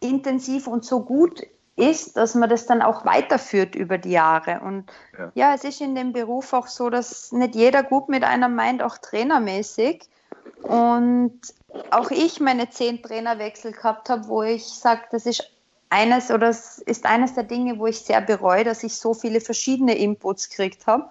intensiv 0.00 0.66
und 0.66 0.84
so 0.84 1.04
gut 1.04 1.42
ist, 1.76 2.16
dass 2.16 2.34
man 2.34 2.48
das 2.48 2.66
dann 2.66 2.80
auch 2.80 3.04
weiterführt 3.04 3.74
über 3.74 3.98
die 3.98 4.12
Jahre. 4.12 4.60
Und 4.60 4.90
ja. 5.16 5.30
ja, 5.34 5.54
es 5.54 5.62
ist 5.62 5.80
in 5.82 5.94
dem 5.94 6.12
Beruf 6.12 6.54
auch 6.54 6.66
so, 6.66 6.88
dass 6.88 7.32
nicht 7.32 7.54
jeder 7.54 7.82
gut 7.82 8.08
mit 8.08 8.24
einem 8.24 8.54
meint, 8.54 8.82
auch 8.82 8.96
trainermäßig. 8.96 10.08
Und 10.62 11.38
auch 11.90 12.10
ich 12.10 12.40
meine 12.40 12.70
zehn 12.70 13.02
Trainerwechsel 13.02 13.72
gehabt 13.72 14.08
habe, 14.08 14.26
wo 14.26 14.42
ich 14.42 14.64
sage, 14.64 15.02
das 15.12 15.26
ist 15.26 15.52
eines 15.90 16.30
oder 16.30 16.48
es 16.48 16.78
ist 16.78 17.04
eines 17.04 17.34
der 17.34 17.44
Dinge, 17.44 17.78
wo 17.78 17.86
ich 17.86 18.00
sehr 18.00 18.22
bereue, 18.22 18.64
dass 18.64 18.82
ich 18.82 18.96
so 18.96 19.12
viele 19.12 19.40
verschiedene 19.40 19.96
Inputs 19.96 20.48
gekriegt 20.48 20.86
habe. 20.86 21.10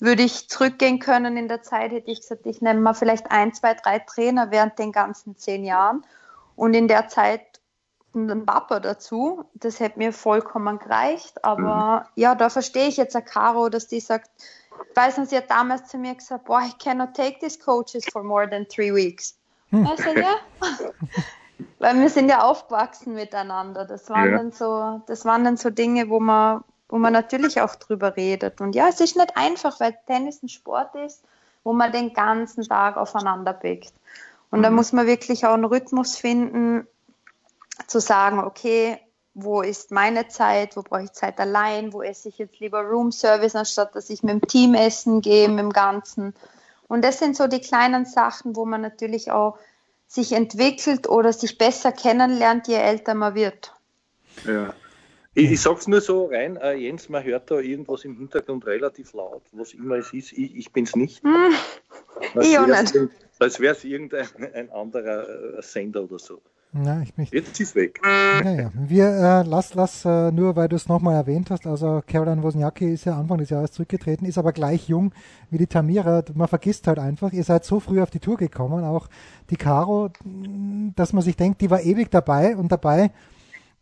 Würde 0.00 0.22
ich 0.22 0.48
zurückgehen 0.48 0.98
können 0.98 1.36
in 1.36 1.48
der 1.48 1.62
Zeit, 1.62 1.92
hätte 1.92 2.10
ich 2.10 2.20
gesagt, 2.20 2.46
ich 2.46 2.60
nehme 2.60 2.80
mal 2.80 2.94
vielleicht 2.94 3.30
ein, 3.30 3.54
zwei, 3.54 3.74
drei 3.74 4.00
Trainer 4.00 4.50
während 4.50 4.78
den 4.78 4.92
ganzen 4.92 5.36
zehn 5.36 5.64
Jahren 5.64 6.04
und 6.56 6.74
in 6.74 6.88
der 6.88 7.08
Zeit 7.08 7.60
einen 8.14 8.46
Papa 8.46 8.80
dazu. 8.80 9.44
Das 9.54 9.80
hätte 9.80 9.98
mir 9.98 10.12
vollkommen 10.12 10.78
gereicht. 10.78 11.44
Aber 11.44 12.00
mhm. 12.00 12.22
ja, 12.22 12.34
da 12.34 12.48
verstehe 12.48 12.88
ich 12.88 12.96
jetzt 12.96 13.16
a 13.16 13.20
Caro, 13.20 13.68
dass 13.68 13.86
die 13.86 14.00
sagt, 14.00 14.30
ich 14.90 14.96
weiß 14.96 15.18
nicht, 15.18 15.30
sie 15.30 15.36
hat 15.36 15.50
damals 15.50 15.88
zu 15.88 15.98
mir 15.98 16.14
gesagt, 16.14 16.44
boah, 16.44 16.60
I 16.60 16.72
cannot 16.82 17.14
take 17.14 17.38
these 17.40 17.58
coaches 17.58 18.04
for 18.12 18.22
more 18.22 18.48
than 18.48 18.66
three 18.68 18.92
weeks. 18.92 19.36
Hm. 19.70 19.86
Sage, 19.96 20.20
ja. 20.20 20.36
Weil 21.78 22.00
wir 22.00 22.10
sind 22.10 22.28
ja 22.28 22.42
aufgewachsen 22.42 23.14
miteinander. 23.14 23.84
Das 23.84 24.10
waren 24.10 24.30
ja. 24.30 24.36
dann 24.38 24.52
so, 24.52 25.02
das 25.06 25.24
waren 25.24 25.44
dann 25.44 25.56
so 25.56 25.70
Dinge, 25.70 26.08
wo 26.08 26.18
man, 26.18 26.64
wo 26.94 26.98
man 26.98 27.12
natürlich 27.12 27.60
auch 27.60 27.74
drüber 27.74 28.16
redet. 28.16 28.60
Und 28.60 28.76
ja, 28.76 28.86
es 28.88 29.00
ist 29.00 29.16
nicht 29.16 29.36
einfach, 29.36 29.80
weil 29.80 29.98
Tennis 30.06 30.44
ein 30.44 30.48
Sport 30.48 30.94
ist, 30.94 31.24
wo 31.64 31.72
man 31.72 31.90
den 31.90 32.12
ganzen 32.12 32.62
Tag 32.62 32.96
aufeinander 32.96 33.52
blickt. 33.52 33.92
Und 34.52 34.60
mhm. 34.60 34.62
da 34.62 34.70
muss 34.70 34.92
man 34.92 35.08
wirklich 35.08 35.44
auch 35.44 35.54
einen 35.54 35.64
Rhythmus 35.64 36.16
finden, 36.16 36.86
zu 37.88 37.98
sagen, 37.98 38.38
okay, 38.38 39.00
wo 39.34 39.60
ist 39.60 39.90
meine 39.90 40.28
Zeit, 40.28 40.76
wo 40.76 40.82
brauche 40.82 41.02
ich 41.02 41.12
Zeit 41.12 41.40
allein, 41.40 41.92
wo 41.92 42.00
esse 42.00 42.28
ich 42.28 42.38
jetzt 42.38 42.60
lieber 42.60 42.82
Room 42.82 43.10
Service, 43.10 43.56
anstatt 43.56 43.96
dass 43.96 44.08
ich 44.08 44.22
mit 44.22 44.30
dem 44.34 44.46
Team 44.46 44.74
essen 44.74 45.20
gehe, 45.20 45.48
mit 45.48 45.58
dem 45.58 45.72
Ganzen. 45.72 46.32
Und 46.86 47.02
das 47.02 47.18
sind 47.18 47.36
so 47.36 47.48
die 47.48 47.60
kleinen 47.60 48.06
Sachen, 48.06 48.54
wo 48.54 48.66
man 48.66 48.82
natürlich 48.82 49.32
auch 49.32 49.58
sich 50.06 50.30
entwickelt 50.30 51.08
oder 51.08 51.32
sich 51.32 51.58
besser 51.58 51.90
kennenlernt, 51.90 52.68
je 52.68 52.76
älter 52.76 53.14
man 53.14 53.34
wird. 53.34 53.74
Ja. 54.46 54.72
Ich, 55.34 55.50
ich 55.50 55.60
sage 55.60 55.78
es 55.80 55.88
nur 55.88 56.00
so 56.00 56.26
rein, 56.26 56.56
äh, 56.56 56.74
Jens, 56.74 57.08
man 57.08 57.24
hört 57.24 57.50
da 57.50 57.58
irgendwas 57.58 58.04
im 58.04 58.16
Hintergrund 58.16 58.66
relativ 58.66 59.12
laut, 59.14 59.42
was 59.52 59.74
immer 59.74 59.96
es 59.96 60.12
ist. 60.12 60.32
Ich, 60.32 60.54
ich 60.56 60.72
bin 60.72 60.84
es 60.84 60.94
nicht. 60.94 61.24
Hm. 61.24 61.54
Ich 62.40 62.56
auch 62.58 62.66
nicht. 62.66 62.96
Als 63.40 63.58
wäre 63.58 63.74
es 63.74 63.84
irgendein 63.84 64.26
ein 64.54 64.70
anderer 64.70 65.58
äh, 65.58 65.62
Sender 65.62 66.04
oder 66.04 66.20
so. 66.20 66.40
Ja, 66.72 67.00
ich 67.02 67.16
mich. 67.16 67.30
Jetzt 67.30 67.60
ist 67.60 67.68
es 67.70 67.74
weg. 67.74 68.00
Ja, 68.04 68.50
ja. 68.50 68.70
Wir, 68.74 69.06
äh, 69.06 69.48
lass, 69.48 69.74
lass, 69.74 70.04
äh, 70.04 70.32
nur 70.32 70.56
weil 70.56 70.68
du 70.68 70.74
es 70.76 70.88
nochmal 70.88 71.14
erwähnt 71.14 71.50
hast, 71.50 71.66
also 71.66 72.02
Caroline 72.06 72.42
Wozniacki 72.42 72.94
ist 72.94 73.04
ja 73.04 73.16
Anfang 73.16 73.38
des 73.38 73.50
Jahres 73.50 73.72
zurückgetreten, 73.72 74.26
ist 74.26 74.38
aber 74.38 74.52
gleich 74.52 74.88
jung 74.88 75.12
wie 75.50 75.58
die 75.58 75.68
Tamira. 75.68 76.22
Man 76.34 76.48
vergisst 76.48 76.86
halt 76.88 76.98
einfach, 76.98 77.32
ihr 77.32 77.44
seid 77.44 77.64
so 77.64 77.78
früh 77.78 78.00
auf 78.00 78.10
die 78.10 78.18
Tour 78.18 78.36
gekommen, 78.36 78.84
auch 78.84 79.08
die 79.50 79.56
Caro, 79.56 80.10
dass 80.96 81.12
man 81.12 81.22
sich 81.22 81.36
denkt, 81.36 81.60
die 81.60 81.70
war 81.70 81.80
ewig 81.80 82.10
dabei 82.10 82.56
und 82.56 82.72
dabei 82.72 83.10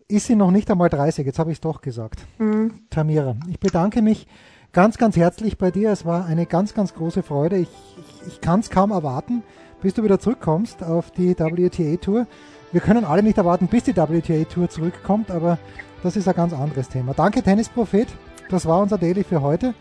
ist 0.08 0.26
sie 0.26 0.36
noch 0.36 0.50
nicht 0.50 0.70
einmal 0.70 0.88
30. 0.88 1.26
Jetzt 1.26 1.38
habe 1.38 1.50
ich 1.50 1.56
es 1.56 1.60
doch 1.60 1.80
gesagt. 1.80 2.20
Mhm. 2.38 2.72
Tamira, 2.90 3.36
ich 3.48 3.60
bedanke 3.60 4.02
mich 4.02 4.26
ganz, 4.72 4.98
ganz 4.98 5.16
herzlich 5.16 5.58
bei 5.58 5.70
dir. 5.70 5.90
Es 5.90 6.04
war 6.04 6.26
eine 6.26 6.46
ganz, 6.46 6.74
ganz 6.74 6.94
große 6.94 7.22
Freude. 7.22 7.56
Ich, 7.56 7.68
ich, 7.98 8.28
ich 8.28 8.40
kann 8.40 8.60
es 8.60 8.70
kaum 8.70 8.90
erwarten, 8.90 9.42
bis 9.80 9.94
du 9.94 10.02
wieder 10.02 10.18
zurückkommst 10.18 10.82
auf 10.82 11.10
die 11.10 11.34
WTA-Tour. 11.38 12.26
Wir 12.72 12.80
können 12.80 13.04
alle 13.04 13.22
nicht 13.22 13.38
erwarten, 13.38 13.68
bis 13.68 13.84
die 13.84 13.96
WTA-Tour 13.96 14.68
zurückkommt, 14.70 15.30
aber 15.30 15.58
das 16.02 16.16
ist 16.16 16.26
ein 16.26 16.34
ganz 16.34 16.52
anderes 16.52 16.88
Thema. 16.88 17.12
Danke, 17.14 17.42
Tennisprophet. 17.42 18.08
Das 18.48 18.66
war 18.66 18.80
unser 18.80 18.98
Daily 18.98 19.24
für 19.24 19.42
heute. 19.42 19.74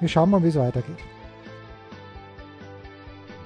Wir 0.00 0.08
schauen 0.08 0.30
mal, 0.30 0.42
wie 0.42 0.48
es 0.48 0.56
weitergeht. 0.56 0.98